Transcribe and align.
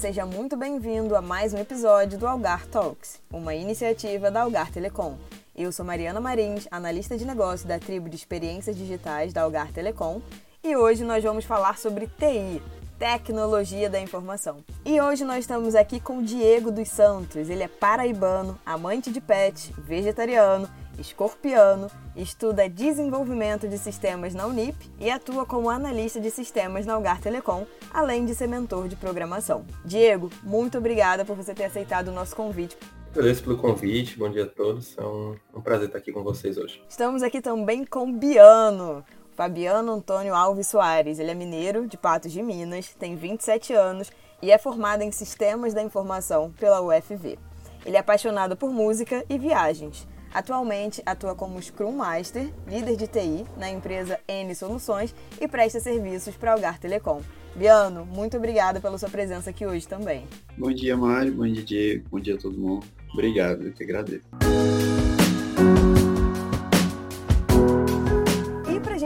seja 0.00 0.24
muito 0.24 0.56
bem-vindo 0.56 1.14
a 1.14 1.20
mais 1.20 1.52
um 1.52 1.58
episódio 1.58 2.18
do 2.18 2.26
Algar 2.26 2.66
Talks, 2.66 3.20
uma 3.30 3.54
iniciativa 3.54 4.30
da 4.30 4.40
Algar 4.40 4.72
Telecom. 4.72 5.18
Eu 5.54 5.70
sou 5.70 5.84
Mariana 5.84 6.18
Marins, 6.18 6.66
analista 6.70 7.18
de 7.18 7.26
negócio 7.26 7.68
da 7.68 7.78
tribo 7.78 8.08
de 8.08 8.16
experiências 8.16 8.74
digitais 8.74 9.34
da 9.34 9.42
Algar 9.42 9.70
Telecom, 9.70 10.22
e 10.64 10.74
hoje 10.74 11.04
nós 11.04 11.22
vamos 11.22 11.44
falar 11.44 11.76
sobre 11.76 12.06
TI, 12.06 12.62
tecnologia 12.98 13.90
da 13.90 14.00
informação. 14.00 14.64
E 14.86 14.98
hoje 15.02 15.22
nós 15.22 15.40
estamos 15.40 15.74
aqui 15.74 16.00
com 16.00 16.20
o 16.20 16.22
Diego 16.22 16.70
dos 16.70 16.88
Santos. 16.88 17.50
Ele 17.50 17.62
é 17.62 17.68
paraibano, 17.68 18.58
amante 18.64 19.10
de 19.10 19.20
pet, 19.20 19.70
vegetariano, 19.76 20.66
escorpiano, 21.00 21.88
estuda 22.14 22.68
desenvolvimento 22.68 23.66
de 23.66 23.78
sistemas 23.78 24.34
na 24.34 24.46
Unip 24.46 24.76
e 25.00 25.10
atua 25.10 25.46
como 25.46 25.70
analista 25.70 26.20
de 26.20 26.30
sistemas 26.30 26.86
na 26.86 26.94
Algar 26.94 27.20
Telecom, 27.20 27.66
além 27.92 28.24
de 28.24 28.34
ser 28.34 28.46
mentor 28.46 28.88
de 28.88 28.96
programação. 28.96 29.64
Diego, 29.84 30.30
muito 30.42 30.78
obrigada 30.78 31.24
por 31.24 31.36
você 31.36 31.54
ter 31.54 31.64
aceitado 31.64 32.08
o 32.08 32.12
nosso 32.12 32.36
convite. 32.36 32.76
Agradeço 33.10 33.42
pelo 33.42 33.58
convite, 33.58 34.16
bom 34.16 34.30
dia 34.30 34.44
a 34.44 34.46
todos. 34.46 34.96
É 34.96 35.02
um, 35.02 35.36
um 35.54 35.60
prazer 35.60 35.86
estar 35.86 35.98
aqui 35.98 36.12
com 36.12 36.22
vocês 36.22 36.56
hoje. 36.56 36.80
Estamos 36.88 37.22
aqui 37.24 37.40
também 37.40 37.84
com 37.84 38.16
Biano, 38.16 39.04
Fabiano 39.32 39.92
Antônio 39.92 40.34
Alves 40.34 40.68
Soares. 40.68 41.18
Ele 41.18 41.30
é 41.30 41.34
mineiro 41.34 41.88
de 41.88 41.96
Patos 41.96 42.30
de 42.30 42.40
Minas, 42.40 42.94
tem 42.94 43.16
27 43.16 43.72
anos 43.72 44.12
e 44.40 44.52
é 44.52 44.58
formado 44.58 45.02
em 45.02 45.10
Sistemas 45.10 45.74
da 45.74 45.82
Informação 45.82 46.52
pela 46.52 46.80
UFV. 46.80 47.36
Ele 47.84 47.96
é 47.96 48.00
apaixonado 48.00 48.56
por 48.56 48.70
música 48.70 49.24
e 49.28 49.38
viagens. 49.38 50.06
Atualmente 50.32 51.02
atua 51.04 51.34
como 51.34 51.60
Scrum 51.60 51.92
Master, 51.92 52.52
líder 52.66 52.96
de 52.96 53.06
TI 53.06 53.44
na 53.56 53.70
empresa 53.70 54.18
N 54.28 54.54
Soluções 54.54 55.14
e 55.40 55.48
presta 55.48 55.80
serviços 55.80 56.36
para 56.36 56.52
Algar 56.52 56.78
Telecom. 56.78 57.20
Biano, 57.54 58.06
muito 58.06 58.36
obrigada 58.36 58.80
pela 58.80 58.96
sua 58.96 59.08
presença 59.08 59.50
aqui 59.50 59.66
hoje 59.66 59.86
também. 59.86 60.24
Bom 60.56 60.70
dia, 60.70 60.96
Mário. 60.96 61.32
Bom 61.32 61.46
dia, 61.46 61.64
Diego. 61.64 62.06
Bom 62.10 62.20
dia 62.20 62.36
a 62.36 62.38
todo 62.38 62.56
mundo. 62.56 62.86
Obrigado, 63.12 63.64
eu 63.64 63.72
que 63.72 63.82
agradeço. 63.82 64.28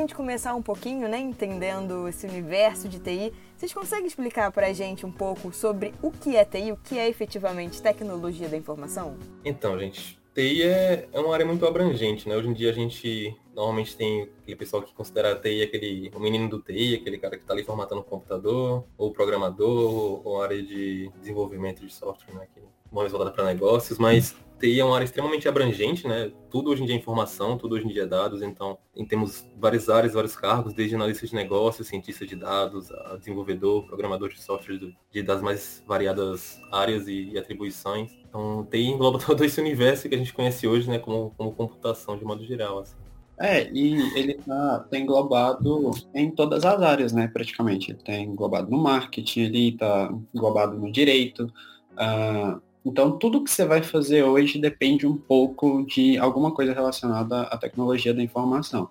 gente 0.05 0.15
começar 0.15 0.55
um 0.55 0.61
pouquinho, 0.61 1.09
né, 1.09 1.19
entendendo 1.19 2.07
esse 2.07 2.27
universo 2.27 2.89
de 2.89 2.99
TI, 2.99 3.33
vocês 3.57 3.73
conseguem 3.73 4.07
explicar 4.07 4.53
para 4.53 4.67
a 4.67 4.73
gente 4.73 5.07
um 5.07 5.11
pouco 5.11 5.53
sobre 5.53 5.95
o 6.03 6.11
que 6.11 6.37
é 6.37 6.45
TI, 6.45 6.73
o 6.73 6.77
que 6.77 6.99
é 6.99 7.09
efetivamente 7.09 7.81
tecnologia 7.81 8.49
da 8.49 8.57
informação? 8.57 9.17
Então, 9.45 9.79
gente, 9.79 10.19
TI 10.35 10.63
é, 10.63 11.09
é 11.13 11.21
uma 11.21 11.33
área 11.33 11.47
muito 11.47 11.65
abrangente, 11.65 12.29
né? 12.29 12.37
Hoje 12.37 12.49
em 12.49 12.53
dia 12.53 12.71
a 12.71 12.73
gente 12.73 13.37
normalmente 13.55 13.97
tem 13.97 14.23
aquele 14.43 14.57
pessoal 14.57 14.83
que 14.83 14.93
considera 14.93 15.33
a 15.33 15.37
TI 15.37 15.63
aquele 15.63 16.11
o 16.13 16.19
menino 16.19 16.49
do 16.49 16.61
TI, 16.61 16.97
aquele 16.97 17.19
cara 17.19 17.37
que 17.37 17.43
está 17.43 17.55
ali 17.55 17.63
formatando 17.63 18.01
o 18.01 18.05
computador, 18.05 18.85
ou 18.99 19.13
programador, 19.13 20.27
ou 20.27 20.43
área 20.43 20.61
de 20.61 21.09
desenvolvimento 21.21 21.87
de 21.87 21.93
software, 21.93 22.35
né? 22.35 22.49
Que 22.53 22.61
é 22.61 22.63
mais 22.91 23.13
voltada 23.13 23.31
para 23.31 23.45
negócios, 23.45 23.99
mas 23.99 24.35
TI 24.59 24.81
é 24.81 24.85
uma 24.85 24.95
área 24.95 25.05
extremamente 25.05 25.49
abrangente, 25.49 26.07
né? 26.07 26.31
Tudo 26.51 26.71
hoje 26.71 26.83
em 26.83 26.87
dia 26.87 26.95
é 26.95 26.99
informação, 26.99 27.59
tudo 27.59 27.75
hoje 27.75 27.85
em 27.85 27.89
dia 27.89 28.05
é 28.05 28.07
dados, 28.07 28.43
então 28.43 28.79
temos 29.09 29.47
várias 29.59 29.89
áreas, 29.89 30.15
vários 30.15 30.37
cargos, 30.37 30.73
desde 30.73 30.95
analista 30.95 31.27
de 31.27 31.35
negócios, 31.35 31.89
cientista 31.89 32.27
de 32.27 32.37
dados, 32.37 32.89
desenvolvedor, 33.19 33.87
programador 33.87 34.29
de 34.29 34.41
software 34.41 34.79
de, 35.13 35.23
das 35.23 35.43
mais 35.43 35.83
variadas 35.87 36.61
áreas 36.73 37.09
e, 37.09 37.31
e, 37.31 37.39
atribuições. 37.39 38.13
Então 38.29 38.67
TI 38.71 38.87
engloba 38.87 39.19
todo 39.25 39.45
esse 39.45 39.61
universo 39.61 40.09
que 40.09 40.15
a 40.15 40.19
gente 40.19 40.33
conhece 40.33 40.67
hoje, 40.67 40.89
né, 40.89 40.99
como, 40.99 41.33
como 41.37 41.53
computação 41.53 42.17
de 42.17 42.25
modo 42.25 42.45
geral. 42.45 42.79
Assim. 42.79 42.97
É, 43.39 43.69
e 43.73 43.95
ele 44.17 44.35
tá, 44.35 44.87
tá, 44.89 44.97
englobado 44.97 45.91
em 46.15 46.31
todas 46.31 46.65
as 46.65 46.81
áreas, 46.81 47.13
né, 47.13 47.27
praticamente. 47.27 47.91
Ele 47.91 47.99
tá 47.99 48.15
englobado 48.15 48.71
no 48.71 48.79
marketing, 48.79 49.41
ele 49.41 49.73
tá 49.73 50.13
englobado 50.33 50.79
no 50.79 50.91
direito, 50.91 51.53
uh, 51.95 52.63
então, 52.85 53.19
tudo 53.19 53.43
que 53.43 53.51
você 53.51 53.65
vai 53.65 53.83
fazer 53.83 54.23
hoje 54.25 54.59
depende 54.59 55.07
um 55.07 55.17
pouco 55.17 55.85
de 55.87 56.19
alguma 56.19 56.53
coisa 56.53 56.75
relacionada 56.75 57.43
à 57.43 57.57
tecnologia 57.57 58.13
da 58.13 58.23
informação. 58.23 58.91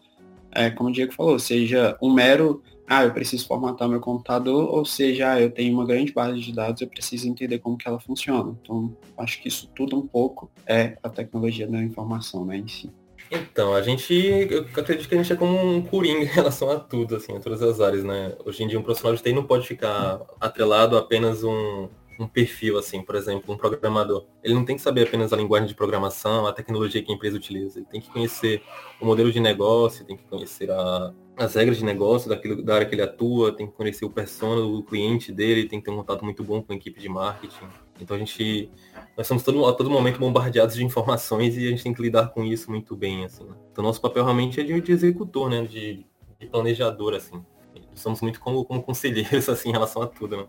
É, 0.51 0.69
como 0.69 0.89
o 0.89 0.91
Diego 0.91 1.13
falou, 1.13 1.37
seja 1.37 1.95
um 2.01 2.11
mero, 2.11 2.63
ah, 2.87 3.03
eu 3.03 3.13
preciso 3.13 3.47
formatar 3.47 3.87
meu 3.87 3.99
computador, 3.99 4.73
ou 4.73 4.83
seja, 4.83 5.33
ah, 5.33 5.41
eu 5.41 5.51
tenho 5.51 5.73
uma 5.73 5.85
grande 5.85 6.11
base 6.11 6.39
de 6.39 6.51
dados, 6.51 6.81
eu 6.81 6.87
preciso 6.87 7.27
entender 7.27 7.59
como 7.59 7.77
que 7.77 7.87
ela 7.87 7.99
funciona. 7.99 8.55
Então, 8.61 8.95
acho 9.17 9.41
que 9.41 9.47
isso 9.47 9.69
tudo 9.75 9.97
um 9.97 10.07
pouco 10.07 10.51
é 10.65 10.97
a 11.03 11.09
tecnologia 11.09 11.67
da 11.67 11.81
informação, 11.81 12.45
né, 12.45 12.57
em 12.57 12.67
si. 12.67 12.89
Então, 13.31 13.73
a 13.73 13.81
gente, 13.81 14.13
eu 14.13 14.61
acredito 14.75 15.07
que 15.07 15.15
a 15.15 15.17
gente 15.17 15.33
é 15.33 15.35
como 15.35 15.57
um 15.57 15.81
coringa 15.81 16.21
em 16.25 16.25
relação 16.25 16.69
a 16.69 16.79
tudo, 16.79 17.15
assim, 17.15 17.35
a 17.35 17.39
todas 17.39 17.61
as 17.61 17.79
áreas, 17.79 18.03
né? 18.03 18.35
Hoje 18.45 18.63
em 18.63 18.67
dia 18.67 18.79
um 18.79 18.83
profissional 18.83 19.15
de 19.15 19.23
TI 19.23 19.33
não 19.33 19.43
pode 19.43 19.67
ficar 19.67 20.21
atrelado 20.39 20.95
a 20.95 20.99
apenas 20.99 21.43
um, 21.43 21.87
um 22.19 22.27
perfil, 22.27 22.77
assim, 22.77 23.01
por 23.01 23.15
exemplo, 23.15 23.53
um 23.53 23.57
programador. 23.57 24.25
Ele 24.43 24.53
não 24.53 24.65
tem 24.65 24.75
que 24.75 24.81
saber 24.81 25.07
apenas 25.07 25.33
a 25.33 25.37
linguagem 25.37 25.67
de 25.67 25.75
programação, 25.75 26.45
a 26.45 26.53
tecnologia 26.53 27.01
que 27.01 27.11
a 27.11 27.15
empresa 27.15 27.37
utiliza. 27.37 27.79
Ele 27.79 27.87
tem 27.89 28.01
que 28.01 28.09
conhecer 28.09 28.61
o 28.99 29.05
modelo 29.05 29.31
de 29.31 29.39
negócio, 29.39 30.05
tem 30.05 30.17
que 30.17 30.23
conhecer 30.23 30.69
a, 30.69 31.13
as 31.37 31.55
regras 31.55 31.77
de 31.77 31.85
negócio 31.85 32.29
daquilo, 32.29 32.61
da 32.63 32.75
área 32.75 32.87
que 32.87 32.95
ele 32.95 33.01
atua, 33.01 33.51
tem 33.51 33.67
que 33.67 33.73
conhecer 33.73 34.05
o 34.05 34.09
persona 34.09 34.61
do 34.61 34.83
cliente 34.83 35.31
dele, 35.31 35.67
tem 35.67 35.79
que 35.79 35.85
ter 35.85 35.91
um 35.91 35.97
contato 35.97 36.23
muito 36.23 36.43
bom 36.43 36.61
com 36.61 36.73
a 36.73 36.75
equipe 36.75 36.99
de 36.99 37.09
marketing. 37.09 37.65
Então 37.99 38.15
a 38.15 38.19
gente, 38.19 38.69
nós 39.17 39.27
somos 39.27 39.43
todo, 39.43 39.65
a 39.65 39.73
todo 39.73 39.89
momento 39.89 40.19
bombardeados 40.19 40.75
de 40.75 40.83
informações 40.83 41.57
e 41.57 41.67
a 41.67 41.69
gente 41.69 41.83
tem 41.83 41.93
que 41.93 42.01
lidar 42.01 42.27
com 42.29 42.43
isso 42.43 42.69
muito 42.69 42.95
bem, 42.95 43.25
assim. 43.25 43.45
Né? 43.45 43.55
Então 43.71 43.83
nosso 43.83 44.01
papel 44.01 44.23
realmente 44.23 44.59
é 44.59 44.63
de, 44.63 44.79
de 44.79 44.91
executor, 44.91 45.49
né, 45.49 45.63
de, 45.63 46.05
de 46.39 46.47
planejador, 46.47 47.13
assim. 47.13 47.43
Somos 47.95 48.21
muito 48.21 48.39
como, 48.39 48.65
como 48.65 48.81
conselheiros, 48.81 49.47
assim, 49.49 49.69
em 49.69 49.71
relação 49.71 50.01
a 50.01 50.07
tudo, 50.07 50.37
né? 50.37 50.45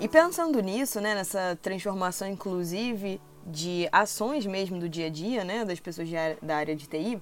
E 0.00 0.08
pensando 0.08 0.58
nisso, 0.60 0.98
né, 0.98 1.14
nessa 1.14 1.58
transformação 1.60 2.26
inclusive 2.26 3.20
de 3.46 3.86
ações 3.92 4.46
mesmo 4.46 4.80
do 4.80 4.88
dia 4.88 5.08
a 5.08 5.10
dia, 5.10 5.44
né, 5.44 5.62
das 5.62 5.78
pessoas 5.78 6.08
da 6.40 6.56
área 6.56 6.74
de 6.74 6.86
TI, 6.86 7.20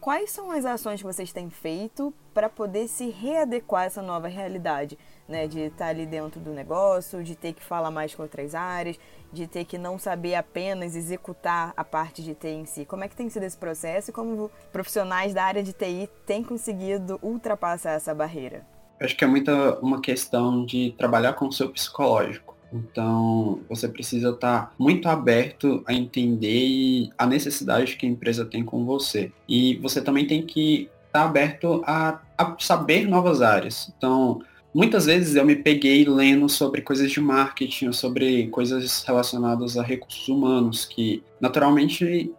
quais 0.00 0.30
são 0.30 0.48
as 0.52 0.64
ações 0.64 1.00
que 1.00 1.06
vocês 1.06 1.32
têm 1.32 1.50
feito 1.50 2.14
para 2.32 2.48
poder 2.48 2.86
se 2.86 3.10
readequar 3.10 3.82
a 3.82 3.84
essa 3.86 4.00
nova 4.00 4.28
realidade, 4.28 4.96
né, 5.26 5.48
de 5.48 5.58
estar 5.58 5.88
ali 5.88 6.06
dentro 6.06 6.38
do 6.40 6.52
negócio, 6.52 7.24
de 7.24 7.34
ter 7.34 7.52
que 7.52 7.64
falar 7.64 7.90
mais 7.90 8.14
com 8.14 8.22
outras 8.22 8.54
áreas, 8.54 8.96
de 9.32 9.48
ter 9.48 9.64
que 9.64 9.76
não 9.76 9.98
saber 9.98 10.36
apenas 10.36 10.94
executar 10.94 11.72
a 11.76 11.82
parte 11.82 12.22
de 12.22 12.32
TI 12.36 12.48
em 12.48 12.64
si. 12.64 12.84
Como 12.84 13.02
é 13.02 13.08
que 13.08 13.16
tem 13.16 13.28
sido 13.28 13.42
esse 13.42 13.58
processo 13.58 14.10
e 14.10 14.12
como 14.12 14.48
profissionais 14.70 15.34
da 15.34 15.42
área 15.42 15.64
de 15.64 15.72
TI 15.72 16.08
têm 16.24 16.44
conseguido 16.44 17.18
ultrapassar 17.24 17.94
essa 17.94 18.14
barreira? 18.14 18.64
Acho 19.00 19.16
que 19.16 19.24
é 19.24 19.26
muita 19.26 19.78
uma 19.80 20.00
questão 20.00 20.64
de 20.64 20.94
trabalhar 20.96 21.32
com 21.32 21.48
o 21.48 21.52
seu 21.52 21.70
psicológico. 21.70 22.56
Então, 22.72 23.60
você 23.68 23.88
precisa 23.88 24.30
estar 24.30 24.72
muito 24.78 25.08
aberto 25.08 25.82
a 25.86 25.92
entender 25.92 27.08
a 27.18 27.26
necessidade 27.26 27.96
que 27.96 28.06
a 28.06 28.08
empresa 28.08 28.44
tem 28.44 28.64
com 28.64 28.84
você. 28.84 29.32
E 29.48 29.76
você 29.78 30.00
também 30.00 30.26
tem 30.26 30.46
que 30.46 30.88
estar 31.06 31.24
aberto 31.24 31.82
a, 31.84 32.20
a 32.38 32.56
saber 32.60 33.08
novas 33.08 33.42
áreas. 33.42 33.92
Então, 33.96 34.40
muitas 34.72 35.06
vezes 35.06 35.34
eu 35.34 35.44
me 35.44 35.56
peguei 35.56 36.04
lendo 36.04 36.48
sobre 36.48 36.80
coisas 36.80 37.10
de 37.10 37.20
marketing, 37.20 37.92
sobre 37.92 38.46
coisas 38.48 39.02
relacionadas 39.02 39.76
a 39.76 39.82
recursos 39.82 40.28
humanos, 40.28 40.84
que 40.84 41.22
naturalmente 41.40 42.32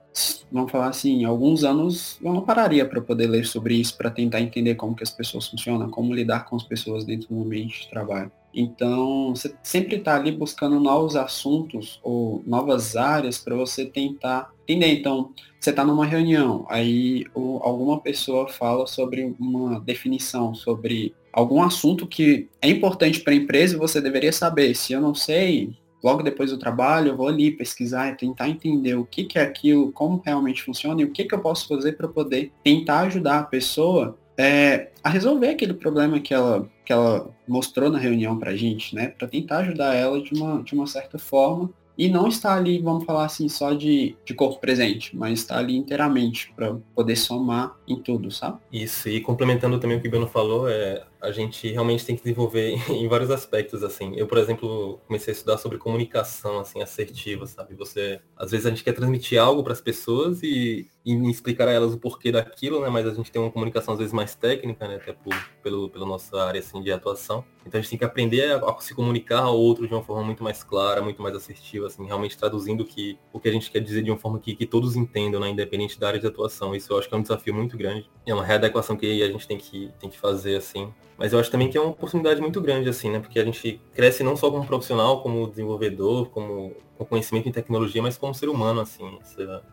vamos 0.51 0.71
falar 0.71 0.87
assim, 0.87 1.23
alguns 1.23 1.63
anos 1.63 2.19
eu 2.21 2.33
não 2.33 2.41
pararia 2.41 2.85
para 2.85 3.01
poder 3.01 3.27
ler 3.27 3.45
sobre 3.45 3.75
isso, 3.75 3.97
para 3.97 4.09
tentar 4.09 4.41
entender 4.41 4.75
como 4.75 4.95
que 4.95 5.03
as 5.03 5.11
pessoas 5.11 5.47
funcionam, 5.47 5.89
como 5.89 6.13
lidar 6.13 6.45
com 6.45 6.55
as 6.55 6.63
pessoas 6.63 7.05
dentro 7.05 7.29
do 7.29 7.41
ambiente 7.41 7.81
de 7.81 7.89
trabalho. 7.89 8.31
Então, 8.53 9.33
você 9.33 9.53
sempre 9.63 9.95
está 9.95 10.15
ali 10.15 10.31
buscando 10.31 10.79
novos 10.79 11.15
assuntos 11.15 11.99
ou 12.03 12.43
novas 12.45 12.95
áreas 12.95 13.37
para 13.37 13.55
você 13.55 13.85
tentar 13.85 14.51
entender. 14.67 14.99
Então, 14.99 15.31
você 15.59 15.69
está 15.69 15.85
numa 15.85 16.05
reunião, 16.05 16.65
aí 16.69 17.25
alguma 17.33 17.99
pessoa 17.99 18.49
fala 18.49 18.87
sobre 18.87 19.35
uma 19.39 19.79
definição, 19.79 20.53
sobre 20.53 21.13
algum 21.31 21.61
assunto 21.61 22.05
que 22.07 22.49
é 22.61 22.69
importante 22.69 23.21
para 23.21 23.31
a 23.31 23.35
empresa 23.35 23.75
e 23.75 23.79
você 23.79 24.01
deveria 24.01 24.33
saber. 24.33 24.75
Se 24.75 24.91
eu 24.91 24.99
não 24.99 25.15
sei, 25.15 25.73
logo 26.03 26.23
depois 26.23 26.51
do 26.51 26.57
trabalho, 26.57 27.09
eu 27.09 27.17
vou 27.17 27.27
ali 27.27 27.51
pesquisar 27.51 28.09
e 28.09 28.15
tentar 28.15 28.49
entender 28.49 28.95
o 28.95 29.05
que, 29.05 29.23
que 29.23 29.37
é 29.37 29.41
aquilo, 29.41 29.91
como 29.91 30.21
realmente 30.25 30.63
funciona 30.63 31.01
e 31.01 31.05
o 31.05 31.11
que, 31.11 31.25
que 31.25 31.35
eu 31.35 31.39
posso 31.39 31.67
fazer 31.67 31.93
para 31.93 32.07
poder 32.07 32.51
tentar 32.63 33.01
ajudar 33.01 33.39
a 33.39 33.43
pessoa 33.43 34.17
é, 34.37 34.89
a 35.03 35.09
resolver 35.09 35.49
aquele 35.49 35.73
problema 35.73 36.19
que 36.19 36.33
ela, 36.33 36.67
que 36.85 36.91
ela 36.91 37.29
mostrou 37.47 37.89
na 37.89 37.99
reunião 37.99 38.37
para 38.37 38.51
a 38.51 38.55
gente, 38.55 38.95
né? 38.95 39.09
Para 39.09 39.27
tentar 39.27 39.59
ajudar 39.59 39.93
ela 39.93 40.21
de 40.21 40.33
uma, 40.33 40.63
de 40.63 40.73
uma 40.73 40.87
certa 40.87 41.19
forma 41.19 41.69
e 41.97 42.09
não 42.09 42.27
estar 42.27 42.55
ali, 42.55 42.79
vamos 42.79 43.05
falar 43.05 43.25
assim, 43.25 43.47
só 43.47 43.73
de, 43.73 44.15
de 44.25 44.33
corpo 44.33 44.59
presente, 44.59 45.15
mas 45.15 45.39
estar 45.39 45.57
ali 45.57 45.75
inteiramente 45.75 46.51
para 46.55 46.75
poder 46.95 47.15
somar 47.15 47.75
em 47.87 47.95
tudo, 47.95 48.31
sabe? 48.31 48.57
Isso, 48.71 49.09
e 49.09 49.21
complementando 49.21 49.79
também 49.79 49.97
o 49.97 50.01
que 50.01 50.07
o 50.07 50.11
Bruno 50.11 50.27
falou, 50.27 50.67
é 50.67 51.03
a 51.21 51.31
gente 51.31 51.71
realmente 51.71 52.05
tem 52.05 52.15
que 52.15 52.23
desenvolver 52.23 52.73
em 52.89 53.07
vários 53.07 53.29
aspectos, 53.29 53.83
assim. 53.83 54.13
Eu, 54.15 54.27
por 54.27 54.37
exemplo, 54.37 54.99
comecei 55.07 55.31
a 55.31 55.35
estudar 55.35 55.57
sobre 55.57 55.77
comunicação, 55.77 56.59
assim, 56.59 56.81
assertiva, 56.81 57.45
sabe? 57.45 57.75
Você, 57.75 58.19
às 58.35 58.51
vezes 58.51 58.65
a 58.65 58.69
gente 58.69 58.83
quer 58.83 58.93
transmitir 58.93 59.39
algo 59.39 59.63
para 59.63 59.73
as 59.73 59.81
pessoas 59.81 60.41
e, 60.41 60.89
e 61.05 61.13
explicar 61.29 61.67
a 61.67 61.71
elas 61.71 61.93
o 61.93 61.97
porquê 61.97 62.31
daquilo, 62.31 62.81
né? 62.81 62.89
Mas 62.89 63.07
a 63.07 63.13
gente 63.13 63.31
tem 63.31 63.41
uma 63.41 63.51
comunicação 63.51 63.93
às 63.93 63.99
vezes 63.99 64.13
mais 64.13 64.35
técnica, 64.35 64.87
né? 64.87 64.95
Até 64.95 65.13
por, 65.13 65.33
pelo, 65.63 65.89
pela 65.89 66.05
nossa 66.05 66.41
área, 66.41 66.59
assim, 66.59 66.81
de 66.81 66.91
atuação. 66.91 67.43
Então 67.65 67.79
a 67.79 67.81
gente 67.81 67.89
tem 67.89 67.99
que 67.99 68.05
aprender 68.05 68.51
a, 68.51 68.57
a, 68.57 68.81
se 68.81 68.93
comunicar 68.93 69.41
ao 69.43 69.57
outro 69.57 69.87
de 69.87 69.93
uma 69.93 70.03
forma 70.03 70.23
muito 70.23 70.43
mais 70.43 70.63
clara, 70.63 71.01
muito 71.01 71.21
mais 71.21 71.35
assertiva, 71.35 71.87
assim, 71.87 72.05
realmente 72.05 72.37
traduzindo 72.37 72.85
que, 72.85 73.17
o 73.33 73.39
que 73.39 73.49
a 73.49 73.51
gente 73.51 73.71
quer 73.71 73.79
dizer 73.79 74.03
de 74.03 74.11
uma 74.11 74.17
forma 74.17 74.39
que, 74.39 74.55
que 74.55 74.65
todos 74.65 74.95
entendam, 74.95 75.39
né? 75.39 75.49
Independente 75.49 75.99
da 75.99 76.07
área 76.07 76.19
de 76.19 76.27
atuação. 76.27 76.75
Isso 76.75 76.93
eu 76.93 76.99
acho 76.99 77.09
que 77.09 77.15
é 77.15 77.17
um 77.17 77.21
desafio 77.21 77.53
muito 77.53 77.77
grande. 77.77 78.09
É 78.25 78.33
uma 78.33 78.45
readequação 78.45 78.95
que 78.95 79.23
a 79.23 79.27
gente 79.27 79.47
tem 79.47 79.57
que, 79.57 79.91
tem 79.99 80.09
que 80.09 80.19
fazer, 80.19 80.55
assim, 80.57 80.93
mas 81.21 81.33
eu 81.33 81.39
acho 81.39 81.51
também 81.51 81.69
que 81.69 81.77
é 81.77 81.81
uma 81.81 81.91
oportunidade 81.91 82.41
muito 82.41 82.59
grande, 82.59 82.89
assim, 82.89 83.11
né? 83.11 83.19
Porque 83.19 83.39
a 83.39 83.45
gente 83.45 83.79
cresce 83.93 84.23
não 84.23 84.35
só 84.35 84.49
como 84.49 84.65
profissional, 84.65 85.21
como 85.21 85.47
desenvolvedor, 85.47 86.29
como 86.29 86.75
com 87.01 87.05
conhecimento 87.05 87.49
em 87.49 87.51
tecnologia, 87.51 88.01
mas 88.01 88.17
como 88.17 88.33
ser 88.33 88.49
humano, 88.49 88.81
assim. 88.81 89.17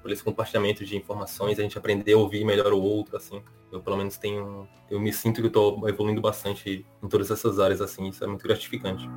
por 0.01 0.11
esse 0.11 0.23
compartilhamento 0.23 0.85
de 0.85 0.97
informações, 0.97 1.59
a 1.59 1.63
gente 1.63 1.77
aprender 1.77 2.15
a 2.15 2.19
ouvir 2.19 2.45
melhor 2.45 2.73
o 2.73 2.81
outro, 2.81 3.17
assim. 3.17 3.43
Eu, 3.71 3.81
pelo 3.81 3.97
menos, 3.97 4.17
tenho... 4.17 4.67
Eu 4.91 4.99
me 4.99 5.13
sinto 5.13 5.43
que 5.43 5.51
tô 5.51 5.87
evoluindo 5.87 6.21
bastante 6.21 6.87
em 7.03 7.09
todas 7.09 7.31
essas 7.31 7.61
áreas, 7.61 7.81
assim. 7.81 8.09
Isso 8.09 8.25
é 8.25 8.27
muito 8.27 8.43
gratificante. 8.43 9.09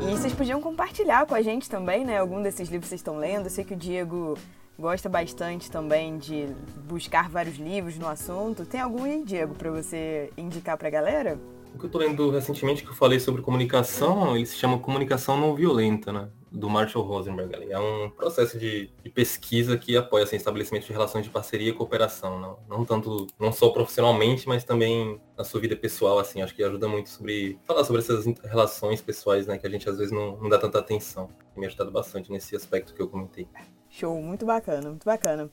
E 0.00 0.16
vocês 0.16 0.32
podiam 0.32 0.60
compartilhar 0.60 1.26
com 1.26 1.34
a 1.34 1.42
gente 1.42 1.68
também, 1.68 2.04
né? 2.04 2.18
Algum 2.18 2.42
desses 2.42 2.68
livros 2.68 2.86
que 2.86 2.88
vocês 2.88 3.00
estão 3.00 3.18
lendo. 3.18 3.46
Eu 3.46 3.50
sei 3.50 3.64
que 3.64 3.74
o 3.74 3.76
Diego 3.76 4.38
gosta 4.78 5.08
bastante 5.08 5.70
também 5.70 6.16
de 6.16 6.46
buscar 6.88 7.28
vários 7.28 7.56
livros 7.56 7.98
no 7.98 8.08
assunto. 8.08 8.64
Tem 8.64 8.80
algum 8.80 9.04
aí, 9.04 9.22
Diego, 9.22 9.54
para 9.54 9.70
você 9.70 10.32
indicar 10.36 10.78
para 10.78 10.88
a 10.88 10.90
galera? 10.90 11.38
O 11.74 11.78
que 11.78 11.86
eu 11.86 11.90
tô 11.90 11.98
lendo 11.98 12.30
recentemente 12.30 12.82
que 12.82 12.90
eu 12.90 12.94
falei 12.94 13.18
sobre 13.18 13.42
comunicação, 13.42 14.36
ele 14.36 14.46
se 14.46 14.56
chama 14.56 14.78
Comunicação 14.78 15.36
Não 15.36 15.54
Violenta, 15.54 16.12
né? 16.12 16.28
Do 16.50 16.68
Marshall 16.68 17.04
Rosenberg. 17.04 17.72
É 17.72 17.78
um 17.78 18.10
processo 18.10 18.58
de, 18.58 18.92
de 19.02 19.10
pesquisa 19.10 19.76
que 19.78 19.96
apoia 19.96 20.24
assim, 20.24 20.36
estabelecimento 20.36 20.86
de 20.86 20.92
relações 20.92 21.24
de 21.24 21.30
parceria 21.30 21.70
e 21.70 21.72
cooperação. 21.72 22.38
Não, 22.38 22.58
não 22.68 22.84
tanto, 22.84 23.26
não 23.40 23.50
só 23.52 23.70
profissionalmente, 23.70 24.46
mas 24.46 24.62
também 24.62 25.18
na 25.36 25.44
sua 25.44 25.60
vida 25.60 25.74
pessoal, 25.74 26.18
assim. 26.18 26.42
Acho 26.42 26.54
que 26.54 26.62
ajuda 26.62 26.86
muito 26.86 27.08
sobre 27.08 27.58
falar 27.64 27.84
sobre 27.84 28.02
essas 28.02 28.26
relações 28.44 29.00
pessoais, 29.00 29.46
né? 29.46 29.56
Que 29.56 29.66
a 29.66 29.70
gente 29.70 29.88
às 29.88 29.96
vezes 29.96 30.12
não, 30.12 30.36
não 30.36 30.48
dá 30.50 30.58
tanta 30.58 30.78
atenção. 30.78 31.30
Me 31.56 31.64
ajudado 31.64 31.90
bastante 31.90 32.30
nesse 32.30 32.54
aspecto 32.54 32.94
que 32.94 33.00
eu 33.00 33.08
comentei. 33.08 33.48
Show, 33.88 34.20
muito 34.20 34.44
bacana, 34.44 34.90
muito 34.90 35.04
bacana. 35.04 35.50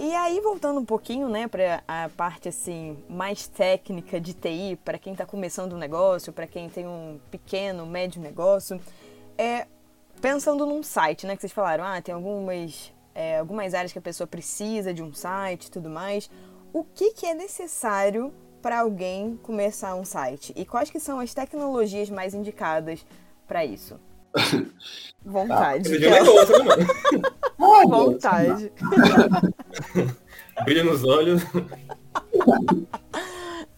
E 0.00 0.14
aí, 0.14 0.40
voltando 0.40 0.78
um 0.78 0.84
pouquinho, 0.84 1.28
né, 1.28 1.48
para 1.48 1.82
a 1.88 2.08
parte 2.08 2.48
assim 2.48 2.96
mais 3.08 3.48
técnica 3.48 4.20
de 4.20 4.32
TI, 4.32 4.78
para 4.84 4.96
quem 4.96 5.12
está 5.12 5.26
começando 5.26 5.72
um 5.72 5.76
negócio, 5.76 6.32
para 6.32 6.46
quem 6.46 6.68
tem 6.70 6.86
um 6.86 7.18
pequeno, 7.32 7.84
médio 7.84 8.22
negócio, 8.22 8.80
é 9.36 9.66
pensando 10.20 10.64
num 10.64 10.84
site, 10.84 11.26
né, 11.26 11.34
que 11.34 11.40
vocês 11.40 11.52
falaram, 11.52 11.82
ah, 11.82 12.00
tem 12.00 12.14
algumas 12.14 12.92
é, 13.12 13.38
algumas 13.38 13.74
áreas 13.74 13.92
que 13.92 13.98
a 13.98 14.02
pessoa 14.02 14.28
precisa 14.28 14.94
de 14.94 15.02
um 15.02 15.12
site 15.12 15.64
e 15.64 15.70
tudo 15.72 15.90
mais. 15.90 16.30
O 16.72 16.84
que, 16.84 17.12
que 17.14 17.26
é 17.26 17.34
necessário 17.34 18.32
para 18.62 18.78
alguém 18.78 19.36
começar 19.42 19.96
um 19.96 20.04
site? 20.04 20.52
E 20.54 20.64
quais 20.64 20.90
que 20.90 21.00
são 21.00 21.18
as 21.18 21.34
tecnologias 21.34 22.08
mais 22.08 22.34
indicadas 22.34 23.04
para 23.48 23.64
isso? 23.64 23.98
Vontade. 25.24 25.90
Tá. 25.98 27.37
Né, 27.58 27.86
Vontade. 27.86 28.72
Brilha 30.64 30.84
nos 30.84 31.04
olhos. 31.04 31.42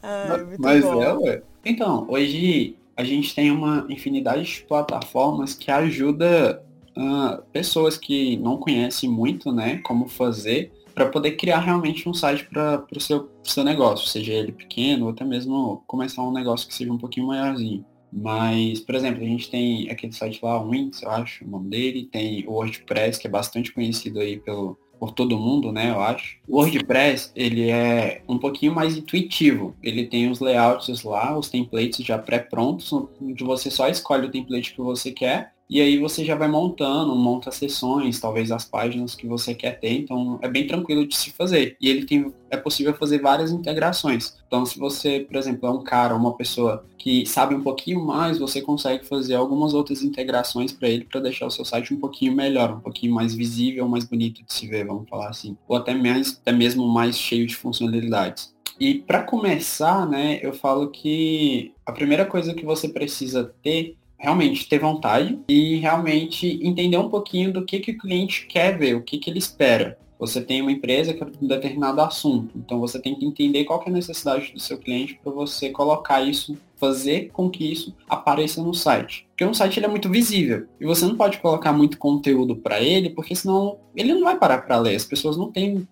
Ai, 0.03 0.47
Mas 0.59 0.85
bom. 0.85 1.03
é, 1.03 1.15
ué. 1.15 1.43
Então, 1.65 2.07
hoje 2.09 2.77
a 2.97 3.05
gente 3.05 3.35
tem 3.35 3.51
uma 3.51 3.87
infinidade 3.89 4.45
de 4.45 4.63
plataformas 4.63 5.55
que 5.55 5.71
ajuda 5.71 6.63
uh, 6.97 7.43
pessoas 7.53 7.97
que 7.97 8.37
não 8.39 8.57
conhecem 8.57 9.09
muito, 9.11 9.53
né, 9.53 9.79
como 9.79 10.09
fazer 10.09 10.73
para 10.95 11.09
poder 11.09 11.33
criar 11.33 11.61
realmente 11.61 12.09
um 12.09 12.15
site 12.15 12.47
para 12.47 12.85
o 12.95 13.01
seu, 13.01 13.31
seu 13.43 13.65
negócio, 13.65 14.07
seja 14.09 14.33
ele 14.33 14.53
pequeno 14.53 15.07
ou 15.07 15.13
até 15.13 15.25
mesmo 15.25 15.83
começar 15.87 16.23
um 16.23 16.33
negócio 16.33 16.69
que 16.69 16.75
seja 16.75 16.93
um 16.93 16.99
pouquinho 16.99 17.29
maiorzinho. 17.29 17.85
Mas, 18.13 18.81
por 18.81 18.95
exemplo, 18.95 19.23
a 19.23 19.27
gente 19.27 19.51
tem 19.51 19.89
aquele 19.91 20.13
site 20.13 20.41
lá, 20.43 20.61
Wix, 20.61 21.03
eu 21.03 21.11
acho, 21.11 21.45
o 21.45 21.49
nome 21.49 21.69
dele, 21.69 22.09
tem 22.11 22.47
o 22.47 22.53
WordPress, 22.53 23.21
que 23.21 23.27
é 23.27 23.31
bastante 23.31 23.73
conhecido 23.73 24.21
aí 24.21 24.39
pelo, 24.39 24.77
por 24.99 25.13
todo 25.13 25.39
mundo, 25.39 25.73
né, 25.73 25.91
eu 25.91 26.01
acho. 26.01 26.39
O 26.47 26.57
WordPress, 26.57 27.33
ele 27.35 27.71
é 27.71 28.23
um 28.29 28.39
pouquinho 28.39 28.75
mais 28.75 28.97
intuitivo. 28.97 29.75
Ele 29.83 30.07
tem 30.07 30.31
os 30.31 30.41
layouts 30.41 31.03
lá, 31.03 31.37
os 31.39 31.49
templates 31.49 32.05
já 32.05 32.19
pré-prontos, 32.19 32.93
onde 32.93 33.45
você 33.45 33.71
só 33.71 33.89
escolhe 33.89 34.27
o 34.27 34.31
template 34.31 34.75
que 34.75 34.81
você 34.81 35.11
quer 35.11 35.55
e 35.71 35.81
aí 35.81 35.99
você 35.99 36.25
já 36.25 36.35
vai 36.35 36.49
montando, 36.49 37.15
monta 37.15 37.53
sessões, 37.53 38.19
talvez 38.19 38.51
as 38.51 38.65
páginas 38.65 39.15
que 39.15 39.25
você 39.25 39.55
quer 39.55 39.79
ter. 39.79 39.93
Então 39.93 40.37
é 40.43 40.49
bem 40.49 40.67
tranquilo 40.67 41.07
de 41.07 41.17
se 41.17 41.31
fazer. 41.31 41.77
E 41.81 41.89
ele 41.89 42.05
tem, 42.05 42.35
é 42.51 42.57
possível 42.57 42.93
fazer 42.93 43.21
várias 43.21 43.53
integrações. 43.53 44.37
Então 44.49 44.67
se 44.67 44.77
você, 44.77 45.21
por 45.21 45.37
exemplo, 45.37 45.69
é 45.69 45.71
um 45.71 45.85
cara, 45.85 46.17
uma 46.17 46.37
pessoa 46.37 46.85
que 46.99 47.25
sabe 47.25 47.55
um 47.55 47.63
pouquinho 47.63 48.05
mais, 48.05 48.37
você 48.37 48.61
consegue 48.61 49.07
fazer 49.07 49.37
algumas 49.37 49.73
outras 49.73 50.03
integrações 50.03 50.73
para 50.73 50.89
ele 50.89 51.05
para 51.05 51.21
deixar 51.21 51.47
o 51.47 51.51
seu 51.53 51.65
site 51.65 51.95
um 51.95 52.01
pouquinho 52.01 52.35
melhor, 52.35 52.73
um 52.73 52.81
pouquinho 52.81 53.15
mais 53.15 53.33
visível, 53.33 53.89
mais 53.89 54.05
bonito 54.05 54.45
de 54.45 54.53
se 54.53 54.67
ver, 54.67 54.85
vamos 54.85 55.09
falar 55.09 55.29
assim. 55.29 55.57
Ou 55.69 55.77
até, 55.77 55.95
mais, 55.95 56.37
até 56.43 56.51
mesmo 56.51 56.89
mais 56.89 57.17
cheio 57.17 57.47
de 57.47 57.55
funcionalidades. 57.55 58.53
E 58.81 58.95
para 58.95 59.23
começar, 59.23 60.09
né, 60.09 60.41
eu 60.43 60.55
falo 60.55 60.89
que 60.89 61.73
a 61.85 61.93
primeira 61.93 62.25
coisa 62.25 62.55
que 62.55 62.65
você 62.65 62.89
precisa 62.89 63.55
ter 63.63 63.97
realmente 64.21 64.69
ter 64.69 64.79
vontade 64.79 65.39
e 65.49 65.77
realmente 65.77 66.61
entender 66.63 66.99
um 66.99 67.09
pouquinho 67.09 67.53
do 67.53 67.65
que, 67.65 67.81
que 67.81 67.93
o 67.93 67.99
cliente 67.99 68.47
quer 68.47 68.79
ver, 68.79 68.95
o 68.95 69.03
que, 69.03 69.19
que 69.19 69.31
ele 69.31 69.39
espera. 69.39 69.99
Você 70.19 70.43
tem 70.43 70.61
uma 70.61 70.71
empresa 70.71 71.15
que 71.15 71.23
é 71.23 71.27
um 71.27 71.49
determinado 71.49 71.99
assunto, 72.03 72.53
então 72.55 72.79
você 72.79 73.01
tem 73.01 73.15
que 73.15 73.25
entender 73.25 73.65
qual 73.65 73.81
que 73.81 73.89
é 73.89 73.91
a 73.91 73.95
necessidade 73.95 74.53
do 74.53 74.61
seu 74.61 74.77
cliente 74.77 75.19
para 75.25 75.33
você 75.33 75.71
colocar 75.71 76.21
isso, 76.21 76.59
fazer 76.77 77.31
com 77.33 77.49
que 77.49 77.73
isso 77.73 77.97
apareça 78.07 78.63
no 78.63 78.75
site. 78.75 79.27
Porque 79.31 79.47
um 79.47 79.55
site 79.55 79.79
ele 79.79 79.87
é 79.87 79.89
muito 79.89 80.11
visível 80.11 80.67
e 80.79 80.85
você 80.85 81.07
não 81.07 81.17
pode 81.17 81.39
colocar 81.39 81.73
muito 81.73 81.97
conteúdo 81.97 82.55
para 82.55 82.83
ele, 82.83 83.09
porque 83.09 83.35
senão 83.35 83.79
ele 83.97 84.13
não 84.13 84.25
vai 84.25 84.39
parar 84.39 84.59
para 84.59 84.79
ler. 84.79 84.95
As 84.95 85.07
pessoas 85.07 85.39
não 85.39 85.51
têm, 85.51 85.89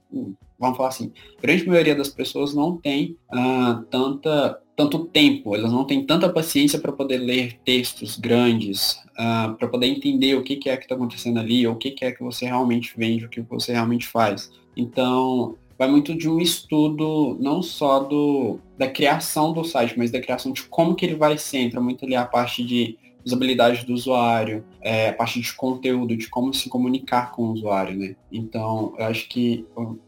vamos 0.58 0.76
falar 0.76 0.90
assim, 0.90 1.10
a 1.38 1.40
grande 1.40 1.66
maioria 1.66 1.94
das 1.94 2.10
pessoas 2.10 2.52
não 2.52 2.76
tem 2.76 3.16
uh, 3.32 3.82
tanta 3.90 4.60
tanto 4.78 5.06
tempo, 5.06 5.56
elas 5.56 5.72
não 5.72 5.84
têm 5.84 6.04
tanta 6.04 6.28
paciência 6.28 6.78
para 6.78 6.92
poder 6.92 7.18
ler 7.18 7.58
textos 7.64 8.16
grandes, 8.16 8.92
uh, 8.92 9.18
ah, 9.18 9.56
para 9.58 9.66
poder 9.66 9.88
entender 9.88 10.36
o 10.36 10.42
que, 10.44 10.54
que 10.54 10.70
é 10.70 10.76
que 10.76 10.84
está 10.84 10.94
acontecendo 10.94 11.40
ali, 11.40 11.66
ou 11.66 11.74
o 11.74 11.76
que, 11.76 11.90
que 11.90 12.04
é 12.04 12.12
que 12.12 12.22
você 12.22 12.46
realmente 12.46 12.94
vende, 12.96 13.24
o 13.24 13.28
que 13.28 13.40
você 13.40 13.72
realmente 13.72 14.06
faz. 14.06 14.52
Então, 14.76 15.56
vai 15.76 15.88
muito 15.88 16.14
de 16.14 16.28
um 16.28 16.38
estudo 16.38 17.36
não 17.40 17.60
só 17.60 17.98
do, 17.98 18.60
da 18.78 18.88
criação 18.88 19.52
do 19.52 19.64
site, 19.64 19.98
mas 19.98 20.12
da 20.12 20.20
criação 20.20 20.52
de 20.52 20.62
como 20.62 20.94
que 20.94 21.04
ele 21.04 21.16
vai 21.16 21.36
ser. 21.36 21.58
Entra 21.58 21.80
muito 21.80 22.04
ali 22.04 22.14
a 22.14 22.24
parte 22.24 22.62
de 22.62 22.96
usabilidade 23.28 23.86
do 23.86 23.92
usuário, 23.92 24.64
é, 24.80 25.10
a 25.10 25.12
parte 25.12 25.40
de 25.40 25.52
conteúdo, 25.52 26.16
de 26.16 26.28
como 26.28 26.52
se 26.52 26.68
comunicar 26.68 27.32
com 27.32 27.42
o 27.42 27.52
usuário, 27.52 27.96
né? 27.96 28.16
Então, 28.32 28.94
eu 28.98 29.04
acho 29.06 29.28
que 29.28 29.66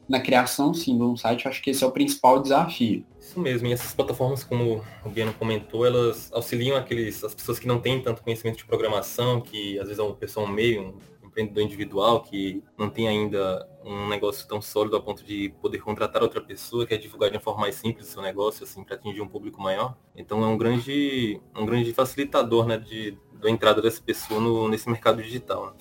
na 0.09 0.21
criação, 0.21 0.75
sim, 0.75 0.97
de 0.97 1.03
um 1.03 1.17
site, 1.17 1.45
eu 1.45 1.51
acho 1.51 1.63
que 1.63 1.71
esse 1.71 1.85
é 1.85 1.87
o 1.87 1.93
principal 1.93 2.41
desafio. 2.41 3.05
Isso 3.19 3.39
mesmo, 3.39 3.69
e 3.69 3.73
essas 3.73 3.95
plataformas, 3.95 4.43
como 4.43 4.83
o 5.05 5.11
Guiano 5.11 5.33
comentou, 5.35 5.87
elas 5.87 6.31
auxiliam 6.33 6.77
aqueles, 6.77 7.23
as 7.23 7.35
pessoas 7.35 7.59
que 7.59 7.67
não 7.67 7.79
têm 7.79 8.03
tanto 8.03 8.23
conhecimento 8.23 8.59
de 8.59 8.65
programação, 8.65 9.41
que 9.41 9.79
às 9.79 9.85
vezes 9.85 9.99
é 9.99 10.03
uma 10.03 10.15
pessoa 10.15 10.51
meio, 10.51 10.95
um 11.20 11.20
empreendedor 11.31 11.63
individual, 11.63 12.23
que 12.23 12.63
não 12.77 12.91
tem 12.91 13.09
ainda 13.09 13.67
um 13.85 14.09
negócio 14.09 14.47
tão 14.47 14.61
sólido 14.61 14.97
a 14.97 15.01
ponto 15.01 15.25
de 15.25 15.55
poder 15.63 15.79
contratar 15.79 16.23
outra 16.23 16.41
pessoa, 16.41 16.87
quer 16.87 16.99
divulgar 16.99 17.31
de 17.31 17.37
uma 17.37 17.43
forma 17.43 17.63
mais 17.63 17.77
simples 17.77 18.09
o 18.09 18.13
seu 18.13 18.21
negócio, 18.21 18.65
assim, 18.65 18.85
para 18.85 18.97
atingir 18.97 19.21
um 19.23 19.29
público 19.29 19.61
maior. 19.63 19.97
Então 20.15 20.43
é 20.43 20.47
um 20.47 20.59
grande, 20.59 21.41
um 21.57 21.65
grande 21.65 21.95
facilitador, 21.95 22.67
né, 22.67 22.77
de, 22.77 23.17
da 23.41 23.49
entrada 23.49 23.81
dessa 23.81 24.03
pessoa 24.03 24.41
no, 24.41 24.69
nesse 24.69 24.89
mercado 24.89 25.23
digital. 25.23 25.67
Né? 25.67 25.73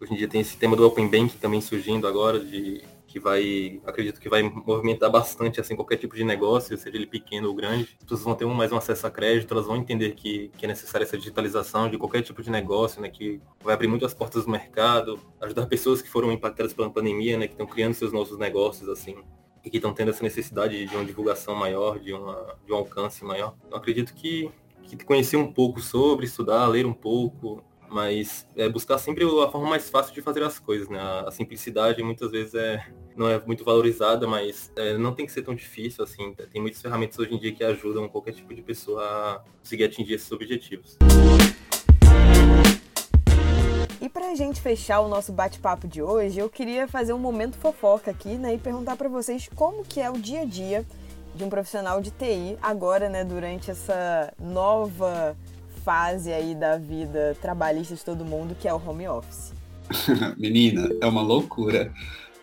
Hoje 0.00 0.12
em 0.12 0.16
dia 0.16 0.28
tem 0.28 0.40
esse 0.40 0.56
tema 0.56 0.76
do 0.76 0.86
Open 0.86 1.08
Bank 1.08 1.36
também 1.38 1.60
surgindo 1.60 2.06
agora, 2.06 2.38
de 2.40 2.82
que 3.08 3.18
vai, 3.18 3.80
acredito 3.86 4.20
que 4.20 4.28
vai 4.28 4.42
movimentar 4.42 5.10
bastante 5.10 5.58
assim 5.58 5.74
qualquer 5.74 5.96
tipo 5.96 6.14
de 6.14 6.22
negócio, 6.22 6.76
seja 6.76 6.94
ele 6.94 7.06
pequeno 7.06 7.48
ou 7.48 7.54
grande. 7.54 7.96
As 7.96 8.04
pessoas 8.04 8.22
vão 8.22 8.34
ter 8.34 8.44
um, 8.44 8.52
mais 8.52 8.70
um 8.70 8.76
acesso 8.76 9.06
a 9.06 9.10
crédito, 9.10 9.52
elas 9.52 9.66
vão 9.66 9.76
entender 9.76 10.14
que, 10.14 10.50
que 10.58 10.66
é 10.66 10.68
necessária 10.68 11.04
essa 11.04 11.16
digitalização 11.16 11.88
de 11.88 11.96
qualquer 11.96 12.22
tipo 12.22 12.42
de 12.42 12.50
negócio, 12.50 13.00
né, 13.00 13.08
que 13.08 13.40
vai 13.64 13.74
abrir 13.74 13.88
muitas 13.88 14.12
portas 14.12 14.44
do 14.44 14.50
mercado, 14.50 15.18
ajudar 15.40 15.66
pessoas 15.66 16.02
que 16.02 16.08
foram 16.08 16.30
impactadas 16.30 16.74
pela 16.74 16.90
pandemia, 16.90 17.38
né, 17.38 17.46
que 17.46 17.54
estão 17.54 17.66
criando 17.66 17.94
seus 17.94 18.12
novos 18.12 18.38
negócios 18.38 18.88
assim 18.88 19.16
e 19.64 19.70
que 19.70 19.78
estão 19.78 19.92
tendo 19.94 20.10
essa 20.10 20.22
necessidade 20.22 20.86
de 20.86 20.94
uma 20.94 21.04
divulgação 21.04 21.54
maior, 21.54 21.98
de, 21.98 22.12
uma, 22.12 22.56
de 22.64 22.72
um 22.72 22.76
alcance 22.76 23.24
maior. 23.24 23.54
Então 23.66 23.78
acredito 23.78 24.12
que, 24.14 24.50
que 24.82 25.02
conhecer 25.04 25.36
um 25.36 25.50
pouco 25.50 25.80
sobre, 25.80 26.26
estudar, 26.26 26.66
ler 26.68 26.84
um 26.84 26.92
pouco, 26.92 27.64
mas 27.90 28.46
é 28.56 28.68
buscar 28.68 28.98
sempre 28.98 29.24
a 29.24 29.48
forma 29.48 29.68
mais 29.68 29.88
fácil 29.88 30.14
de 30.14 30.22
fazer 30.22 30.42
as 30.42 30.58
coisas, 30.58 30.88
né? 30.88 30.98
A 31.26 31.30
simplicidade 31.30 32.02
muitas 32.02 32.30
vezes 32.30 32.54
é 32.54 32.86
não 33.16 33.28
é 33.28 33.42
muito 33.44 33.64
valorizada, 33.64 34.28
mas 34.28 34.72
é, 34.76 34.96
não 34.96 35.12
tem 35.12 35.26
que 35.26 35.32
ser 35.32 35.42
tão 35.42 35.52
difícil 35.52 36.04
assim. 36.04 36.32
Tem 36.52 36.62
muitas 36.62 36.80
ferramentas 36.80 37.18
hoje 37.18 37.34
em 37.34 37.38
dia 37.38 37.52
que 37.52 37.64
ajudam 37.64 38.08
qualquer 38.08 38.32
tipo 38.32 38.54
de 38.54 38.62
pessoa 38.62 39.02
a 39.02 39.40
conseguir 39.58 39.84
atingir 39.84 40.14
esses 40.14 40.30
objetivos. 40.30 40.96
E 44.00 44.08
para 44.08 44.30
a 44.30 44.34
gente 44.36 44.60
fechar 44.60 45.00
o 45.00 45.08
nosso 45.08 45.32
bate-papo 45.32 45.88
de 45.88 46.00
hoje, 46.00 46.38
eu 46.38 46.48
queria 46.48 46.86
fazer 46.86 47.12
um 47.12 47.18
momento 47.18 47.56
fofoca 47.56 48.12
aqui, 48.12 48.36
né, 48.36 48.54
e 48.54 48.58
perguntar 48.58 48.96
para 48.96 49.08
vocês 49.08 49.50
como 49.56 49.84
que 49.84 50.00
é 50.00 50.08
o 50.08 50.14
dia 50.14 50.42
a 50.42 50.44
dia 50.44 50.86
de 51.34 51.42
um 51.42 51.50
profissional 51.50 52.00
de 52.00 52.12
TI 52.12 52.56
agora, 52.62 53.08
né, 53.08 53.24
durante 53.24 53.70
essa 53.70 54.32
nova 54.38 55.36
fase 55.88 56.30
aí 56.30 56.54
da 56.54 56.76
vida 56.76 57.34
trabalhista 57.40 57.94
de 57.94 58.04
todo 58.04 58.22
mundo, 58.22 58.54
que 58.54 58.68
é 58.68 58.74
o 58.74 58.76
home 58.76 59.08
office. 59.08 59.54
Menina, 60.36 60.86
é 61.00 61.06
uma 61.06 61.22
loucura. 61.22 61.90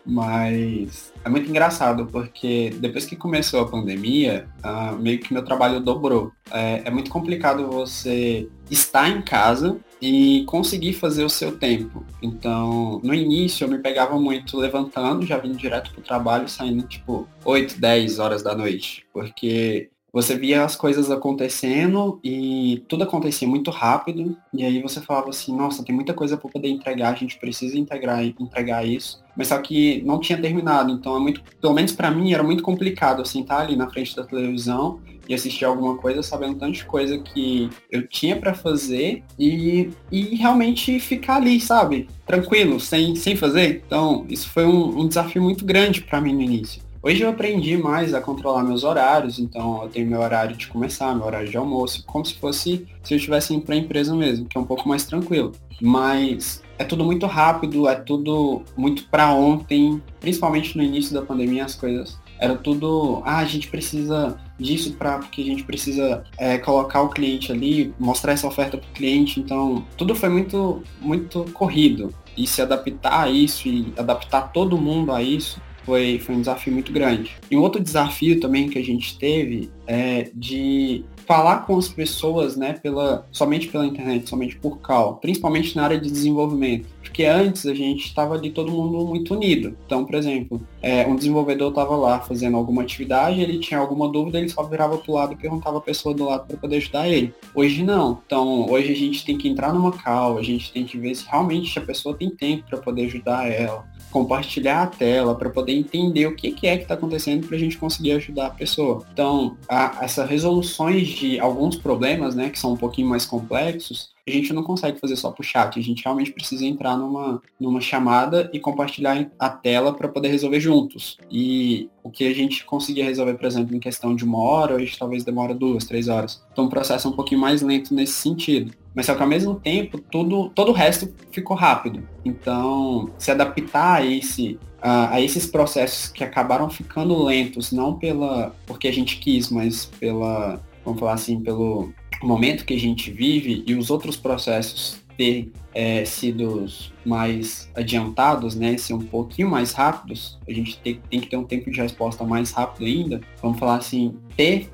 Mas 0.03 1.13
é 1.23 1.29
muito 1.29 1.47
engraçado, 1.47 2.07
porque 2.07 2.75
depois 2.79 3.05
que 3.05 3.15
começou 3.15 3.61
a 3.61 3.67
pandemia, 3.67 4.47
uh, 4.63 4.95
meio 4.95 5.19
que 5.19 5.31
meu 5.31 5.43
trabalho 5.43 5.79
dobrou. 5.79 6.31
É, 6.49 6.81
é 6.85 6.89
muito 6.89 7.11
complicado 7.11 7.67
você 7.67 8.49
estar 8.69 9.09
em 9.09 9.21
casa 9.21 9.77
e 10.01 10.43
conseguir 10.47 10.93
fazer 10.93 11.23
o 11.23 11.29
seu 11.29 11.55
tempo. 11.55 12.03
Então, 12.23 12.99
no 13.03 13.13
início 13.13 13.65
eu 13.65 13.69
me 13.69 13.77
pegava 13.77 14.19
muito 14.19 14.57
levantando, 14.57 15.23
já 15.23 15.37
vindo 15.37 15.55
direto 15.55 15.91
pro 15.91 16.01
trabalho, 16.01 16.49
saindo 16.49 16.81
tipo 16.87 17.27
8, 17.43 17.79
10 17.79 18.17
horas 18.17 18.41
da 18.41 18.55
noite, 18.55 19.05
porque 19.13 19.89
você 20.15 20.37
via 20.37 20.63
as 20.63 20.77
coisas 20.77 21.11
acontecendo 21.11 22.21
e 22.23 22.81
tudo 22.87 23.03
acontecia 23.03 23.45
muito 23.45 23.69
rápido. 23.69 24.37
E 24.53 24.63
aí 24.63 24.81
você 24.81 25.01
falava 25.01 25.29
assim, 25.29 25.53
nossa, 25.53 25.83
tem 25.83 25.93
muita 25.93 26.13
coisa 26.13 26.37
para 26.37 26.49
poder 26.49 26.69
entregar, 26.69 27.11
a 27.11 27.17
gente 27.17 27.37
precisa 27.37 27.77
integrar, 27.77 28.23
entregar 28.23 28.87
isso. 28.87 29.21
Mas 29.35 29.49
só 29.49 29.57
que 29.57 30.01
não 30.03 30.21
tinha 30.21 30.39
terminado, 30.41 30.89
então 30.93 31.17
é 31.17 31.19
muito, 31.19 31.41
pelo 31.59 31.73
menos 31.73 31.91
para 31.91 32.09
mim 32.09 32.31
era 32.31 32.41
muito 32.41 32.63
complicado 32.63 33.21
assim, 33.21 33.41
estar 33.41 33.57
tá 33.57 33.61
ali 33.63 33.75
na 33.75 33.89
frente 33.89 34.15
da 34.15 34.23
televisão 34.23 35.01
e 35.27 35.33
assistir 35.33 35.65
alguma 35.65 35.97
coisa 35.97 36.23
sabendo 36.23 36.55
tanta 36.55 36.85
coisa 36.85 37.17
que 37.17 37.69
eu 37.91 38.07
tinha 38.07 38.37
para 38.37 38.53
fazer 38.53 39.21
e, 39.37 39.89
e 40.09 40.35
realmente 40.35 40.97
ficar 40.97 41.35
ali, 41.35 41.59
sabe? 41.59 42.07
Tranquilo, 42.25 42.79
sem, 42.79 43.17
sem 43.17 43.35
fazer. 43.35 43.83
Então, 43.85 44.25
isso 44.29 44.47
foi 44.47 44.63
um, 44.65 45.01
um 45.01 45.07
desafio 45.09 45.41
muito 45.41 45.65
grande 45.65 45.99
para 46.01 46.21
mim 46.21 46.33
no 46.33 46.41
início. 46.41 46.84
Hoje 47.07 47.21
eu 47.21 47.29
aprendi 47.29 47.77
mais 47.77 48.15
a 48.15 48.19
controlar 48.19 48.63
meus 48.63 48.83
horários, 48.83 49.37
então 49.37 49.83
eu 49.83 49.89
tenho 49.89 50.07
meu 50.07 50.21
horário 50.21 50.57
de 50.57 50.65
começar, 50.65 51.13
meu 51.13 51.23
horário 51.23 51.47
de 51.47 51.55
almoço, 51.55 52.03
como 52.03 52.25
se 52.25 52.33
fosse 52.33 52.87
se 53.03 53.13
eu 53.13 53.17
estivesse 53.17 53.53
indo 53.53 53.63
para 53.63 53.75
a 53.75 53.77
empresa 53.77 54.15
mesmo, 54.15 54.47
que 54.47 54.57
é 54.57 54.59
um 54.59 54.65
pouco 54.65 54.89
mais 54.89 55.05
tranquilo. 55.05 55.51
Mas 55.79 56.63
é 56.79 56.83
tudo 56.83 57.05
muito 57.05 57.27
rápido, 57.27 57.87
é 57.87 57.93
tudo 57.93 58.63
muito 58.75 59.07
para 59.07 59.31
ontem, 59.31 60.01
principalmente 60.19 60.75
no 60.75 60.81
início 60.81 61.13
da 61.13 61.21
pandemia 61.21 61.65
as 61.65 61.75
coisas. 61.75 62.19
Era 62.39 62.55
tudo, 62.55 63.21
ah, 63.23 63.37
a 63.37 63.45
gente 63.45 63.67
precisa 63.67 64.39
disso 64.57 64.93
para 64.93 65.19
porque 65.19 65.43
a 65.43 65.45
gente 65.45 65.63
precisa 65.63 66.23
é, 66.39 66.57
colocar 66.57 67.03
o 67.03 67.09
cliente 67.09 67.51
ali, 67.51 67.93
mostrar 67.99 68.33
essa 68.33 68.47
oferta 68.47 68.79
para 68.79 68.89
o 68.89 68.93
cliente, 68.93 69.39
então 69.39 69.85
tudo 69.95 70.15
foi 70.15 70.29
muito 70.29 70.81
muito 70.99 71.45
corrido. 71.53 72.11
E 72.35 72.47
se 72.47 72.63
adaptar 72.63 73.25
a 73.25 73.29
isso 73.29 73.67
e 73.67 73.93
adaptar 73.95 74.51
todo 74.51 74.75
mundo 74.75 75.11
a 75.11 75.21
isso 75.21 75.61
foi, 75.85 76.19
foi 76.19 76.35
um 76.35 76.39
desafio 76.39 76.73
muito 76.73 76.91
grande. 76.91 77.31
E 77.49 77.55
um 77.55 77.61
outro 77.61 77.81
desafio 77.81 78.39
também 78.39 78.67
que 78.67 78.79
a 78.79 78.83
gente 78.83 79.17
teve 79.17 79.69
é 79.87 80.29
de 80.33 81.05
falar 81.25 81.65
com 81.65 81.77
as 81.77 81.87
pessoas, 81.87 82.55
né, 82.55 82.73
pela, 82.73 83.25
somente 83.31 83.67
pela 83.67 83.85
internet, 83.85 84.29
somente 84.29 84.55
por 84.57 84.77
call, 84.79 85.15
principalmente 85.15 85.75
na 85.75 85.83
área 85.83 85.99
de 85.99 86.09
desenvolvimento. 86.09 86.87
Porque 87.01 87.25
antes 87.25 87.65
a 87.65 87.73
gente 87.73 88.05
estava 88.05 88.35
ali 88.35 88.51
todo 88.51 88.71
mundo 88.71 89.05
muito 89.05 89.33
unido. 89.33 89.75
Então, 89.85 90.05
por 90.05 90.15
exemplo, 90.15 90.61
é, 90.81 91.07
um 91.07 91.15
desenvolvedor 91.15 91.69
estava 91.69 91.95
lá 91.95 92.19
fazendo 92.19 92.57
alguma 92.57 92.81
atividade, 92.81 93.41
ele 93.41 93.59
tinha 93.59 93.79
alguma 93.79 94.07
dúvida, 94.07 94.37
ele 94.37 94.49
só 94.49 94.63
virava 94.63 94.97
para 94.97 95.11
o 95.11 95.15
lado 95.15 95.33
e 95.33 95.35
perguntava 95.35 95.77
a 95.77 95.81
pessoa 95.81 96.13
do 96.13 96.25
lado 96.25 96.45
para 96.45 96.57
poder 96.57 96.77
ajudar 96.77 97.07
ele. 97.07 97.33
Hoje 97.53 97.83
não. 97.83 98.21
Então, 98.25 98.69
hoje 98.69 98.91
a 98.91 98.95
gente 98.95 99.25
tem 99.25 99.37
que 99.37 99.47
entrar 99.47 99.73
numa 99.73 99.91
call, 99.91 100.37
a 100.37 100.43
gente 100.43 100.71
tem 100.71 100.85
que 100.85 100.97
ver 100.97 101.15
se 101.15 101.25
realmente 101.27 101.77
a 101.79 101.81
pessoa 101.81 102.15
tem 102.15 102.29
tempo 102.29 102.65
para 102.69 102.77
poder 102.77 103.05
ajudar 103.05 103.47
ela 103.49 103.85
compartilhar 104.15 104.83
a 104.83 104.87
tela 104.87 105.35
para 105.35 105.49
poder 105.49 105.73
entender 105.73 106.25
o 106.25 106.33
que, 106.33 106.49
que 106.53 106.67
é 106.67 106.77
que 106.77 106.83
está 106.83 106.93
acontecendo 106.93 107.45
para 107.45 107.57
a 107.57 107.59
gente 107.59 107.77
conseguir 107.77 108.13
ajudar 108.13 108.45
a 108.45 108.49
pessoa. 108.49 109.05
Então, 109.11 109.57
essas 110.01 110.29
resoluções 110.29 111.09
de 111.09 111.37
alguns 111.37 111.75
problemas, 111.75 112.33
né, 112.33 112.49
que 112.49 112.57
são 112.57 112.71
um 112.71 112.77
pouquinho 112.77 113.09
mais 113.09 113.25
complexos, 113.25 114.15
a 114.25 114.31
gente 114.31 114.53
não 114.53 114.63
consegue 114.63 115.01
fazer 115.01 115.17
só 115.17 115.31
por 115.31 115.43
chat, 115.43 115.77
a 115.77 115.83
gente 115.83 116.01
realmente 116.01 116.31
precisa 116.31 116.65
entrar 116.65 116.95
numa, 116.95 117.41
numa 117.59 117.81
chamada 117.81 118.49
e 118.53 118.59
compartilhar 118.59 119.29
a 119.37 119.49
tela 119.49 119.93
para 119.93 120.07
poder 120.07 120.29
resolver 120.29 120.61
juntos. 120.61 121.17
E 121.29 121.89
o 122.01 122.09
que 122.09 122.25
a 122.25 122.33
gente 122.33 122.63
conseguia 122.63 123.03
resolver, 123.03 123.33
por 123.33 123.45
exemplo, 123.45 123.75
em 123.75 123.81
questão 123.81 124.15
de 124.15 124.23
uma 124.23 124.39
hora, 124.39 124.75
hoje 124.75 124.97
talvez 124.97 125.25
demora 125.25 125.53
duas, 125.53 125.83
três 125.83 126.07
horas. 126.07 126.41
Então 126.53 126.67
o 126.67 126.69
processo 126.69 127.05
é 127.05 127.11
um 127.11 127.15
pouquinho 127.15 127.41
mais 127.41 127.61
lento 127.61 127.93
nesse 127.93 128.13
sentido. 128.13 128.71
Mas 128.95 129.05
só 129.07 129.13
que 129.13 129.21
ao 129.21 129.27
mesmo 129.27 129.55
tempo, 129.55 129.99
tudo, 129.99 130.49
todo 130.49 130.69
o 130.69 130.73
resto 130.73 131.13
ficou 131.31 131.55
rápido. 131.55 132.07
Então, 132.23 133.09
se 133.17 133.29
adaptar 133.29 134.01
a 134.01 134.05
esse 134.05 134.57
a, 134.81 135.15
a, 135.15 135.21
esses 135.21 135.47
processos 135.47 136.09
que 136.09 136.23
acabaram 136.23 136.69
ficando 136.69 137.23
lentos, 137.23 137.71
não 137.71 137.97
pela 137.97 138.55
porque 138.65 138.87
a 138.87 138.93
gente 138.93 139.17
quis, 139.17 139.49
mas 139.49 139.85
pela, 139.99 140.61
vamos 140.83 140.99
falar 140.99 141.13
assim, 141.13 141.41
pelo 141.41 141.91
momento 142.23 142.65
que 142.65 142.73
a 142.73 142.79
gente 142.79 143.11
vive 143.11 143.63
e 143.67 143.73
os 143.73 143.89
outros 143.89 144.15
processos 144.15 145.03
ter 145.17 145.51
é, 145.73 146.05
sido 146.05 146.65
mais 147.05 147.69
adiantados, 147.75 148.55
né, 148.55 148.77
ser 148.77 148.93
um 148.93 149.01
pouquinho 149.01 149.49
mais 149.49 149.71
rápidos, 149.71 150.37
a 150.47 150.51
gente 150.51 150.77
tem, 150.79 151.01
tem 151.09 151.19
que 151.19 151.27
ter 151.27 151.37
um 151.37 151.43
tempo 151.43 151.71
de 151.71 151.81
resposta 151.81 152.23
mais 152.23 152.51
rápido 152.51 152.85
ainda. 152.85 153.21
Vamos 153.41 153.59
falar 153.59 153.77
assim, 153.77 154.15
ter 154.35 154.69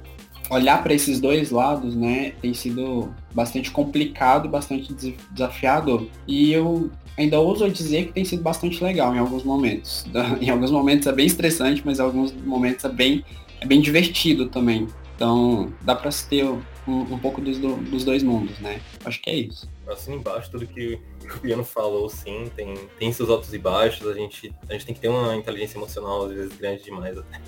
olhar 0.51 0.83
para 0.83 0.93
esses 0.93 1.19
dois 1.19 1.49
lados, 1.49 1.95
né, 1.95 2.33
tem 2.41 2.53
sido 2.53 3.13
bastante 3.33 3.71
complicado 3.71 4.49
bastante 4.49 4.93
desafiador. 5.31 6.05
E 6.27 6.51
eu 6.51 6.91
ainda 7.17 7.39
ouso 7.39 7.69
dizer 7.69 8.07
que 8.07 8.13
tem 8.13 8.25
sido 8.25 8.43
bastante 8.43 8.83
legal 8.83 9.15
em 9.15 9.19
alguns 9.19 9.43
momentos. 9.43 10.05
Em 10.41 10.49
alguns 10.49 10.71
momentos 10.71 11.07
é 11.07 11.11
bem 11.13 11.25
estressante, 11.25 11.81
mas 11.85 11.99
em 11.99 12.01
alguns 12.01 12.33
momentos 12.33 12.83
é 12.83 12.89
bem, 12.89 13.23
é 13.59 13.65
bem 13.65 13.79
divertido 13.79 14.47
também. 14.49 14.87
Então, 15.15 15.71
dá 15.81 15.95
para 15.95 16.09
se 16.09 16.27
ter 16.27 16.43
um, 16.43 16.61
um 16.87 17.17
pouco 17.17 17.39
dos, 17.39 17.59
dos, 17.59 18.03
dois 18.03 18.23
mundos, 18.23 18.57
né? 18.59 18.81
Acho 19.05 19.21
que 19.21 19.29
é 19.29 19.35
isso. 19.35 19.69
Assim 19.87 20.15
embaixo, 20.15 20.49
tudo 20.49 20.65
que 20.65 20.99
o 21.23 21.39
Piano 21.39 21.63
falou, 21.63 22.09
sim, 22.09 22.51
tem, 22.55 22.73
tem 22.97 23.13
seus 23.13 23.29
altos 23.29 23.53
e 23.53 23.59
baixos, 23.59 24.07
a 24.07 24.13
gente, 24.13 24.51
a 24.67 24.73
gente 24.73 24.85
tem 24.85 24.95
que 24.95 25.01
ter 25.01 25.09
uma 25.09 25.35
inteligência 25.35 25.77
emocional, 25.77 26.25
às 26.25 26.33
vezes, 26.33 26.57
grande 26.57 26.83
demais 26.83 27.17
até. 27.17 27.39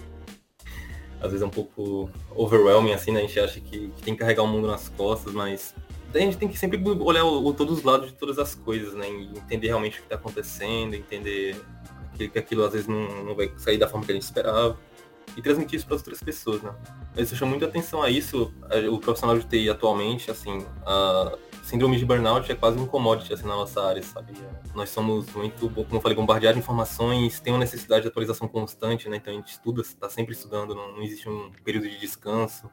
Às 1.24 1.32
vezes 1.32 1.42
é 1.42 1.46
um 1.46 1.50
pouco 1.50 2.10
overwhelming, 2.36 2.92
assim, 2.92 3.12
né? 3.12 3.20
A 3.20 3.22
gente 3.22 3.40
acha 3.40 3.60
que, 3.60 3.88
que 3.88 4.04
tem 4.04 4.14
que 4.14 4.20
carregar 4.20 4.44
o 4.44 4.48
mundo 4.48 4.68
nas 4.68 4.90
costas, 4.90 5.34
mas 5.34 5.74
a 6.14 6.20
gente 6.20 6.38
tem 6.38 6.50
que 6.50 6.60
sempre 6.60 6.80
olhar 7.00 7.24
o, 7.24 7.48
o, 7.48 7.54
todos 7.54 7.80
os 7.80 7.84
lados 7.84 8.08
de 8.08 8.14
todas 8.14 8.38
as 8.38 8.54
coisas, 8.54 8.94
né? 8.94 9.10
E 9.10 9.38
entender 9.38 9.68
realmente 9.68 9.98
o 9.98 10.02
que 10.02 10.06
está 10.06 10.16
acontecendo, 10.16 10.94
entender 10.94 11.56
que, 12.16 12.28
que, 12.28 12.38
aquilo 12.38 12.66
às 12.66 12.74
vezes 12.74 12.88
não, 12.88 13.24
não 13.24 13.36
vai 13.36 13.52
sair 13.58 13.78
da 13.78 13.88
forma 13.88 14.06
que 14.06 14.12
a 14.12 14.16
gente 14.16 14.24
esperava 14.24 14.78
e 15.36 15.42
transmitir 15.42 15.78
isso 15.78 15.88
para 15.88 15.96
outras 15.96 16.22
pessoas, 16.22 16.62
né? 16.62 16.76
Mas 17.16 17.32
eu 17.32 17.38
chamo 17.38 17.52
muita 17.52 17.66
atenção 17.68 18.04
a 18.04 18.10
isso, 18.10 18.54
o 18.92 19.00
profissional 19.00 19.40
de 19.40 19.46
TI 19.46 19.70
atualmente, 19.70 20.30
assim, 20.30 20.66
a 20.86 21.38
síndrome 21.64 21.98
de 21.98 22.06
burnout 22.06 22.52
é 22.52 22.56
quase 22.56 22.78
um 22.78 22.86
commodity 22.86 23.34
assim, 23.34 23.48
na 23.48 23.56
nossa 23.56 23.82
área, 23.82 24.04
sabe? 24.04 24.34
Nós 24.76 24.90
somos 24.90 25.34
muito, 25.34 25.70
como 25.70 25.88
eu 25.94 26.02
falei, 26.02 26.16
bombardeados 26.16 26.58
de 26.58 26.64
informações, 26.64 27.40
tem 27.40 27.54
uma 27.54 27.60
necessidade 27.60 28.02
de 28.02 28.10
atualização 28.10 28.48
constante, 28.48 29.08
né? 29.08 29.18
Então 29.18 29.34
a 29.34 29.36
gente 29.36 29.48
estuda, 29.48 29.82
está 29.82 30.10
sempre 30.10 30.34
estudando, 30.34 30.76
não, 30.76 30.92
não 30.92 31.02
existe 31.02 31.28
um 31.28 31.52
período 31.64 31.90
de 31.90 31.98
descanso, 31.98 32.70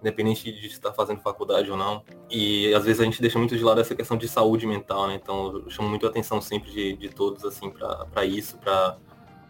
independente 0.00 0.50
de 0.50 0.66
estar 0.66 0.92
fazendo 0.92 1.20
faculdade 1.20 1.70
ou 1.70 1.76
não. 1.76 2.02
E 2.28 2.74
às 2.74 2.84
vezes 2.84 3.00
a 3.00 3.04
gente 3.04 3.20
deixa 3.20 3.38
muito 3.38 3.56
de 3.56 3.62
lado 3.62 3.80
essa 3.80 3.94
questão 3.94 4.16
de 4.16 4.26
saúde 4.26 4.66
mental, 4.66 5.06
né? 5.06 5.14
Então 5.14 5.58
eu 5.58 5.70
chamo 5.70 5.88
muito 5.88 6.04
a 6.04 6.10
atenção 6.10 6.40
sempre 6.40 6.70
de, 6.72 6.96
de 6.96 7.08
todos, 7.10 7.44
assim, 7.44 7.70
para 7.70 8.24
isso, 8.24 8.58
para 8.58 8.98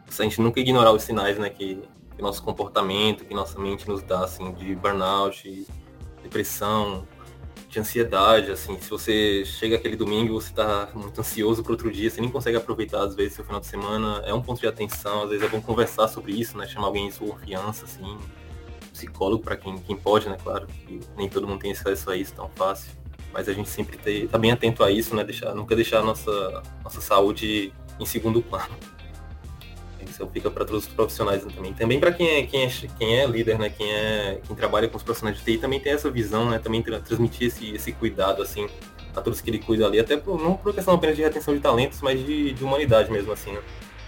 a 0.06 0.22
gente 0.22 0.38
nunca 0.40 0.60
ignorar 0.60 0.92
os 0.92 1.02
sinais, 1.02 1.38
né, 1.38 1.48
que, 1.48 1.82
que 2.14 2.20
nosso 2.20 2.42
comportamento, 2.42 3.24
que 3.24 3.32
nossa 3.32 3.58
mente 3.58 3.88
nos 3.88 4.02
dá, 4.02 4.24
assim, 4.24 4.52
de 4.52 4.74
burnout, 4.74 5.66
depressão, 6.22 7.08
de 7.72 7.80
ansiedade, 7.80 8.50
assim, 8.50 8.78
se 8.78 8.90
você 8.90 9.46
chega 9.46 9.76
aquele 9.76 9.96
domingo 9.96 10.34
você 10.34 10.50
está 10.50 10.90
muito 10.94 11.18
ansioso 11.18 11.62
para 11.62 11.72
outro 11.72 11.90
dia, 11.90 12.10
você 12.10 12.20
nem 12.20 12.28
consegue 12.28 12.58
aproveitar 12.58 13.02
às 13.02 13.14
vezes 13.14 13.32
seu 13.32 13.46
final 13.46 13.60
de 13.60 13.66
semana, 13.66 14.22
é 14.26 14.34
um 14.34 14.42
ponto 14.42 14.60
de 14.60 14.66
atenção, 14.66 15.22
às 15.22 15.30
vezes 15.30 15.42
é 15.42 15.48
bom 15.48 15.58
conversar 15.62 16.06
sobre 16.08 16.32
isso, 16.32 16.58
né, 16.58 16.66
chamar 16.66 16.88
alguém 16.88 17.08
de 17.08 17.14
sua 17.14 17.28
confiança, 17.28 17.86
assim, 17.86 18.18
psicólogo 18.92 19.42
para 19.42 19.56
quem, 19.56 19.78
quem 19.78 19.96
pode, 19.96 20.28
né, 20.28 20.36
claro, 20.42 20.66
que 20.66 21.00
nem 21.16 21.30
todo 21.30 21.48
mundo 21.48 21.60
tem 21.60 21.72
acesso 21.72 22.10
a 22.10 22.16
isso 22.16 22.34
tão 22.34 22.50
fácil, 22.54 22.92
mas 23.32 23.48
a 23.48 23.54
gente 23.54 23.70
sempre 23.70 23.96
tem, 23.96 24.28
tá 24.28 24.36
bem 24.36 24.52
atento 24.52 24.84
a 24.84 24.90
isso, 24.90 25.16
né, 25.16 25.24
deixar, 25.24 25.54
nunca 25.54 25.74
deixar 25.74 26.00
a 26.00 26.02
nossa, 26.02 26.62
nossa 26.84 27.00
saúde 27.00 27.72
em 27.98 28.04
segundo 28.04 28.42
plano. 28.42 28.76
Isso 30.08 30.26
fica 30.32 30.50
para 30.50 30.64
todos 30.64 30.86
os 30.86 30.92
profissionais 30.92 31.44
também. 31.44 31.72
Também 31.74 32.00
para 32.00 32.12
quem 32.12 32.28
é, 32.28 32.42
quem, 32.44 32.64
é, 32.64 32.70
quem 32.98 33.20
é 33.20 33.26
líder, 33.26 33.58
né? 33.58 33.70
Quem, 33.70 33.92
é, 33.92 34.40
quem 34.46 34.56
trabalha 34.56 34.88
com 34.88 34.96
os 34.96 35.02
profissionais 35.02 35.38
de 35.38 35.44
TI 35.44 35.58
também 35.58 35.80
tem 35.80 35.92
essa 35.92 36.10
visão, 36.10 36.50
né? 36.50 36.58
Também 36.58 36.82
tra 36.82 37.00
transmitir 37.00 37.48
esse, 37.48 37.74
esse 37.74 37.92
cuidado, 37.92 38.42
assim, 38.42 38.66
a 39.14 39.20
todos 39.20 39.40
que 39.40 39.50
ele 39.50 39.58
cuida 39.58 39.86
ali, 39.86 39.98
até 39.98 40.16
por, 40.16 40.40
não 40.40 40.54
por 40.54 40.74
questão 40.74 40.94
apenas 40.94 41.16
de 41.16 41.22
retenção 41.22 41.54
de 41.54 41.60
talentos, 41.60 42.00
mas 42.00 42.24
de, 42.24 42.52
de 42.52 42.64
humanidade 42.64 43.10
mesmo, 43.10 43.32
assim, 43.32 43.52
né? 43.52 43.60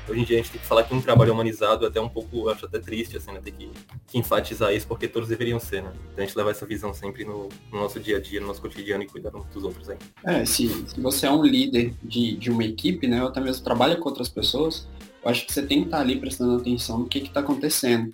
hoje 0.09 0.21
em 0.21 0.25
dia 0.25 0.37
a 0.39 0.43
gente 0.43 0.53
tem 0.53 0.61
que 0.61 0.67
falar 0.67 0.85
que 0.85 0.95
um 0.95 1.01
trabalho 1.01 1.33
humanizado 1.33 1.85
é 1.85 1.89
até 1.89 2.01
um 2.01 2.09
pouco, 2.09 2.49
acho 2.49 2.67
até 2.67 2.79
triste, 2.79 3.17
assim, 3.17 3.33
né? 3.33 3.41
Ter 3.43 3.53
que, 3.53 3.71
que 4.07 4.19
enfatizar 4.19 4.73
isso, 4.75 4.87
porque 4.87 5.09
todos 5.09 5.29
deveriam 5.29 5.59
ser, 5.59 5.83
né? 5.83 5.93
Então 6.13 6.23
a 6.23 6.27
gente 6.27 6.37
levar 6.37 6.51
essa 6.51 6.67
visão 6.67 6.93
sempre 6.93 7.25
no, 7.25 7.49
no, 7.73 7.81
nosso 7.81 7.99
dia 7.99 8.19
a 8.19 8.21
dia, 8.21 8.41
no 8.41 8.47
nosso 8.47 8.61
cotidiano 8.61 9.03
e 9.03 9.07
cuidar 9.07 9.31
dos 9.31 9.65
outros 9.65 9.89
aí. 9.89 9.97
É, 10.25 10.45
se, 10.45 10.69
se 10.69 11.01
você 11.01 11.27
é 11.27 11.31
um 11.31 11.43
líder 11.43 11.95
de, 12.03 12.37
de 12.37 12.51
uma 12.51 12.65
equipe, 12.65 13.07
né? 13.07 13.23
Ou 13.23 13.29
até 13.29 13.41
mesmo 13.41 13.65
trabalha 13.65 13.97
com 13.97 14.09
outras 14.09 14.29
pessoas, 14.29 14.87
eu 15.25 15.31
acho 15.31 15.47
que 15.47 15.53
você 15.53 15.63
tem 15.63 15.81
que 15.81 15.85
estar 15.87 16.01
ali 16.01 16.17
prestando 16.17 16.57
atenção 16.57 16.99
no 16.99 17.09
que 17.09 17.19
está 17.19 17.41
acontecendo. 17.41 18.11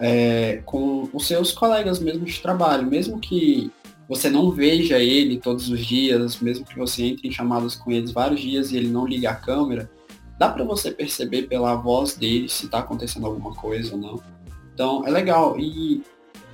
É, 0.00 0.62
com 0.64 1.08
os 1.12 1.26
seus 1.26 1.52
colegas 1.52 1.98
mesmo 1.98 2.24
de 2.24 2.40
trabalho, 2.40 2.86
mesmo 2.86 3.18
que 3.18 3.70
você 4.08 4.30
não 4.30 4.50
veja 4.50 4.98
ele 4.98 5.38
todos 5.38 5.68
os 5.68 5.84
dias, 5.84 6.38
mesmo 6.40 6.64
que 6.64 6.76
você 6.76 7.04
entre 7.04 7.28
em 7.28 7.32
chamadas 7.32 7.74
com 7.74 7.90
eles 7.90 8.10
vários 8.10 8.40
dias 8.40 8.70
e 8.70 8.76
ele 8.76 8.88
não 8.88 9.06
liga 9.06 9.30
a 9.30 9.34
câmera, 9.34 9.90
dá 10.38 10.48
para 10.48 10.64
você 10.64 10.90
perceber 10.90 11.42
pela 11.42 11.74
voz 11.74 12.16
dele 12.16 12.48
se 12.48 12.66
está 12.66 12.78
acontecendo 12.78 13.26
alguma 13.26 13.54
coisa 13.54 13.94
ou 13.94 14.00
não. 14.00 14.22
Então 14.72 15.06
é 15.06 15.10
legal. 15.10 15.58
E 15.58 16.02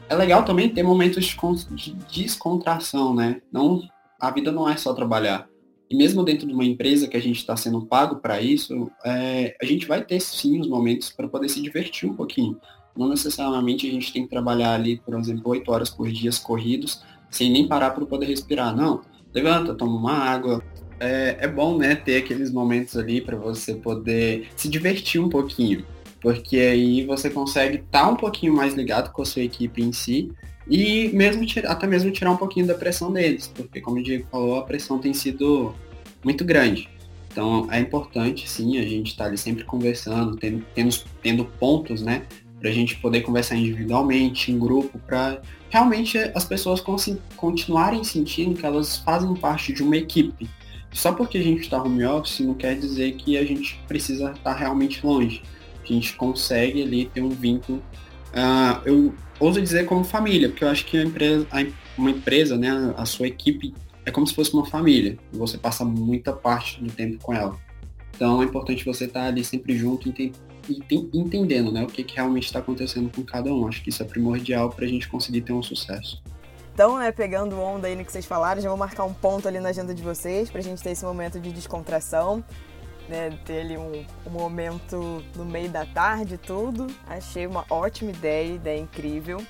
é 0.08 0.14
legal 0.14 0.44
também 0.44 0.68
ter 0.68 0.82
momentos 0.82 1.36
de 1.70 1.92
descontração, 2.10 3.14
né? 3.14 3.40
Não, 3.52 3.82
a 4.20 4.30
vida 4.30 4.50
não 4.50 4.68
é 4.68 4.76
só 4.76 4.92
trabalhar. 4.92 5.46
E 5.90 5.96
mesmo 5.96 6.24
dentro 6.24 6.46
de 6.46 6.52
uma 6.52 6.64
empresa 6.64 7.06
que 7.06 7.16
a 7.16 7.20
gente 7.20 7.36
está 7.36 7.56
sendo 7.56 7.84
pago 7.84 8.16
para 8.16 8.40
isso, 8.40 8.90
é, 9.04 9.54
a 9.60 9.64
gente 9.64 9.86
vai 9.86 10.02
ter 10.02 10.20
sim 10.20 10.60
os 10.60 10.66
momentos 10.66 11.10
para 11.10 11.28
poder 11.28 11.48
se 11.48 11.60
divertir 11.60 12.08
um 12.08 12.14
pouquinho. 12.14 12.58
Não 12.96 13.08
necessariamente 13.08 13.88
a 13.88 13.90
gente 13.90 14.12
tem 14.12 14.22
que 14.22 14.30
trabalhar 14.30 14.74
ali, 14.74 14.96
por 14.96 15.18
exemplo, 15.18 15.50
oito 15.50 15.70
horas 15.70 15.90
por 15.90 16.10
dia 16.10 16.30
corridos, 16.42 17.02
sem 17.30 17.50
nem 17.50 17.66
parar 17.66 17.90
para 17.90 18.06
poder 18.06 18.26
respirar. 18.26 18.74
Não, 18.74 19.02
levanta, 19.32 19.74
toma 19.74 19.96
uma 19.96 20.12
água. 20.12 20.62
É, 21.00 21.36
é 21.40 21.48
bom, 21.48 21.76
né, 21.76 21.96
ter 21.96 22.16
aqueles 22.16 22.50
momentos 22.50 22.96
ali 22.96 23.20
para 23.20 23.36
você 23.36 23.74
poder 23.74 24.48
se 24.56 24.68
divertir 24.68 25.20
um 25.20 25.28
pouquinho, 25.28 25.84
porque 26.20 26.56
aí 26.56 27.04
você 27.04 27.28
consegue 27.28 27.78
estar 27.78 28.04
tá 28.04 28.08
um 28.08 28.16
pouquinho 28.16 28.54
mais 28.54 28.74
ligado 28.74 29.12
com 29.12 29.20
a 29.20 29.24
sua 29.24 29.42
equipe 29.42 29.82
em 29.82 29.92
si 29.92 30.30
e 30.68 31.08
mesmo 31.08 31.44
até 31.66 31.86
mesmo 31.86 32.10
tirar 32.10 32.30
um 32.30 32.36
pouquinho 32.36 32.66
da 32.66 32.74
pressão 32.74 33.12
deles, 33.12 33.50
porque 33.54 33.80
como 33.80 33.98
o 33.98 34.02
Diego 34.02 34.26
falou, 34.30 34.58
a 34.58 34.62
pressão 34.62 34.98
tem 34.98 35.12
sido 35.12 35.74
muito 36.24 36.44
grande. 36.44 36.88
Então 37.30 37.68
é 37.70 37.80
importante 37.80 38.48
sim 38.48 38.78
a 38.78 38.82
gente 38.82 39.08
estar 39.10 39.24
tá 39.24 39.30
ali 39.30 39.36
sempre 39.36 39.64
conversando, 39.64 40.36
tendo, 40.36 40.64
tendo, 40.74 40.96
tendo 41.22 41.44
pontos, 41.44 42.00
né? 42.00 42.22
Para 42.60 42.70
a 42.70 42.72
gente 42.72 42.96
poder 42.96 43.20
conversar 43.20 43.56
individualmente, 43.56 44.50
em 44.50 44.58
grupo, 44.58 44.98
para 45.00 45.42
realmente 45.68 46.16
as 46.34 46.44
pessoas 46.44 46.80
continuarem 47.36 48.02
sentindo 48.04 48.54
que 48.54 48.64
elas 48.64 48.96
fazem 48.98 49.34
parte 49.34 49.72
de 49.72 49.82
uma 49.82 49.96
equipe. 49.96 50.48
Só 50.92 51.12
porque 51.12 51.36
a 51.36 51.42
gente 51.42 51.62
está 51.62 51.82
home 51.82 52.04
office 52.04 52.40
não 52.40 52.54
quer 52.54 52.78
dizer 52.78 53.16
que 53.16 53.36
a 53.36 53.44
gente 53.44 53.78
precisa 53.88 54.30
estar 54.30 54.52
tá 54.52 54.54
realmente 54.54 55.04
longe. 55.04 55.42
A 55.82 55.86
gente 55.86 56.14
consegue 56.14 56.82
ali 56.82 57.06
ter 57.06 57.20
um 57.20 57.30
vínculo. 57.30 57.82
Uh, 58.32 58.80
eu 58.86 59.14
ouso 59.38 59.60
dizer 59.60 59.86
como 59.86 60.04
família, 60.04 60.48
porque 60.48 60.64
eu 60.64 60.68
acho 60.68 60.84
que 60.84 60.96
a 60.96 61.02
empresa, 61.02 61.46
uma 61.96 62.10
empresa, 62.10 62.56
né, 62.56 62.94
a 62.96 63.04
sua 63.04 63.26
equipe 63.26 63.74
é 64.04 64.10
como 64.10 64.26
se 64.26 64.34
fosse 64.34 64.52
uma 64.52 64.66
família. 64.66 65.18
Você 65.32 65.58
passa 65.58 65.84
muita 65.84 66.32
parte 66.32 66.82
do 66.82 66.90
tempo 66.90 67.18
com 67.22 67.32
ela. 67.32 67.56
Então 68.14 68.42
é 68.42 68.44
importante 68.44 68.84
você 68.84 69.04
estar 69.06 69.24
ali 69.24 69.44
sempre 69.44 69.76
junto 69.76 70.08
e 70.08 70.32
entendendo 71.12 71.72
né, 71.72 71.82
o 71.82 71.86
que, 71.86 72.02
que 72.02 72.16
realmente 72.16 72.46
está 72.46 72.58
acontecendo 72.58 73.10
com 73.14 73.22
cada 73.22 73.52
um. 73.52 73.66
Acho 73.66 73.82
que 73.82 73.90
isso 73.90 74.02
é 74.02 74.06
primordial 74.06 74.70
para 74.70 74.84
a 74.84 74.88
gente 74.88 75.08
conseguir 75.08 75.42
ter 75.42 75.52
um 75.52 75.62
sucesso. 75.62 76.22
Então, 76.72 77.00
é, 77.00 77.12
pegando 77.12 77.60
onda 77.60 77.86
aí 77.86 77.94
no 77.94 78.04
que 78.04 78.10
vocês 78.10 78.26
falaram, 78.26 78.60
já 78.60 78.68
vou 78.68 78.76
marcar 78.76 79.04
um 79.04 79.14
ponto 79.14 79.46
ali 79.46 79.60
na 79.60 79.68
agenda 79.68 79.94
de 79.94 80.02
vocês 80.02 80.50
para 80.50 80.60
a 80.60 80.62
gente 80.62 80.82
ter 80.82 80.90
esse 80.90 81.04
momento 81.04 81.38
de 81.38 81.52
descontração, 81.52 82.42
né, 83.08 83.38
ter 83.44 83.60
ali 83.60 83.76
um, 83.76 84.04
um 84.26 84.30
momento 84.30 85.22
no 85.36 85.44
meio 85.44 85.68
da 85.68 85.84
tarde 85.84 86.38
tudo. 86.38 86.86
Achei 87.06 87.46
uma 87.46 87.64
ótima 87.70 88.10
ideia, 88.10 88.54
ideia 88.54 88.80
incrível. 88.80 89.44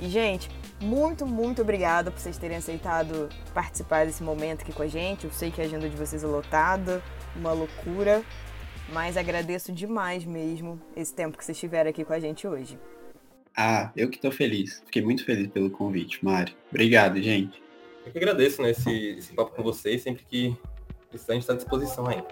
E, 0.00 0.08
gente, 0.08 0.50
muito, 0.80 1.26
muito 1.26 1.62
obrigada 1.62 2.10
por 2.10 2.20
vocês 2.20 2.36
terem 2.36 2.56
aceitado 2.56 3.28
participar 3.52 4.06
desse 4.06 4.22
momento 4.22 4.62
aqui 4.62 4.72
com 4.72 4.82
a 4.82 4.88
gente. 4.88 5.24
Eu 5.24 5.32
sei 5.32 5.50
que 5.50 5.60
a 5.60 5.64
agenda 5.64 5.88
de 5.88 5.96
vocês 5.96 6.24
é 6.24 6.26
lotada, 6.26 7.02
uma 7.36 7.52
loucura, 7.52 8.22
mas 8.92 9.16
agradeço 9.16 9.72
demais 9.72 10.24
mesmo 10.24 10.80
esse 10.96 11.14
tempo 11.14 11.38
que 11.38 11.44
vocês 11.44 11.58
tiveram 11.58 11.90
aqui 11.90 12.04
com 12.04 12.12
a 12.12 12.20
gente 12.20 12.46
hoje. 12.46 12.78
Ah, 13.56 13.92
eu 13.96 14.10
que 14.10 14.16
estou 14.16 14.32
feliz. 14.32 14.82
Fiquei 14.84 15.02
muito 15.02 15.24
feliz 15.24 15.46
pelo 15.46 15.70
convite, 15.70 16.24
Mário. 16.24 16.54
Obrigado, 16.70 17.22
gente. 17.22 17.62
Eu 18.04 18.12
que 18.12 18.18
agradeço 18.18 18.60
né, 18.60 18.70
esse, 18.70 18.90
esse 18.90 19.32
papo 19.32 19.54
com 19.54 19.62
vocês. 19.62 20.02
Sempre 20.02 20.24
que 20.24 20.56
precisar, 21.08 21.32
a 21.32 21.34
gente 21.34 21.42
está 21.42 21.52
à 21.52 21.56
disposição 21.56 22.08
aí. 22.08 22.22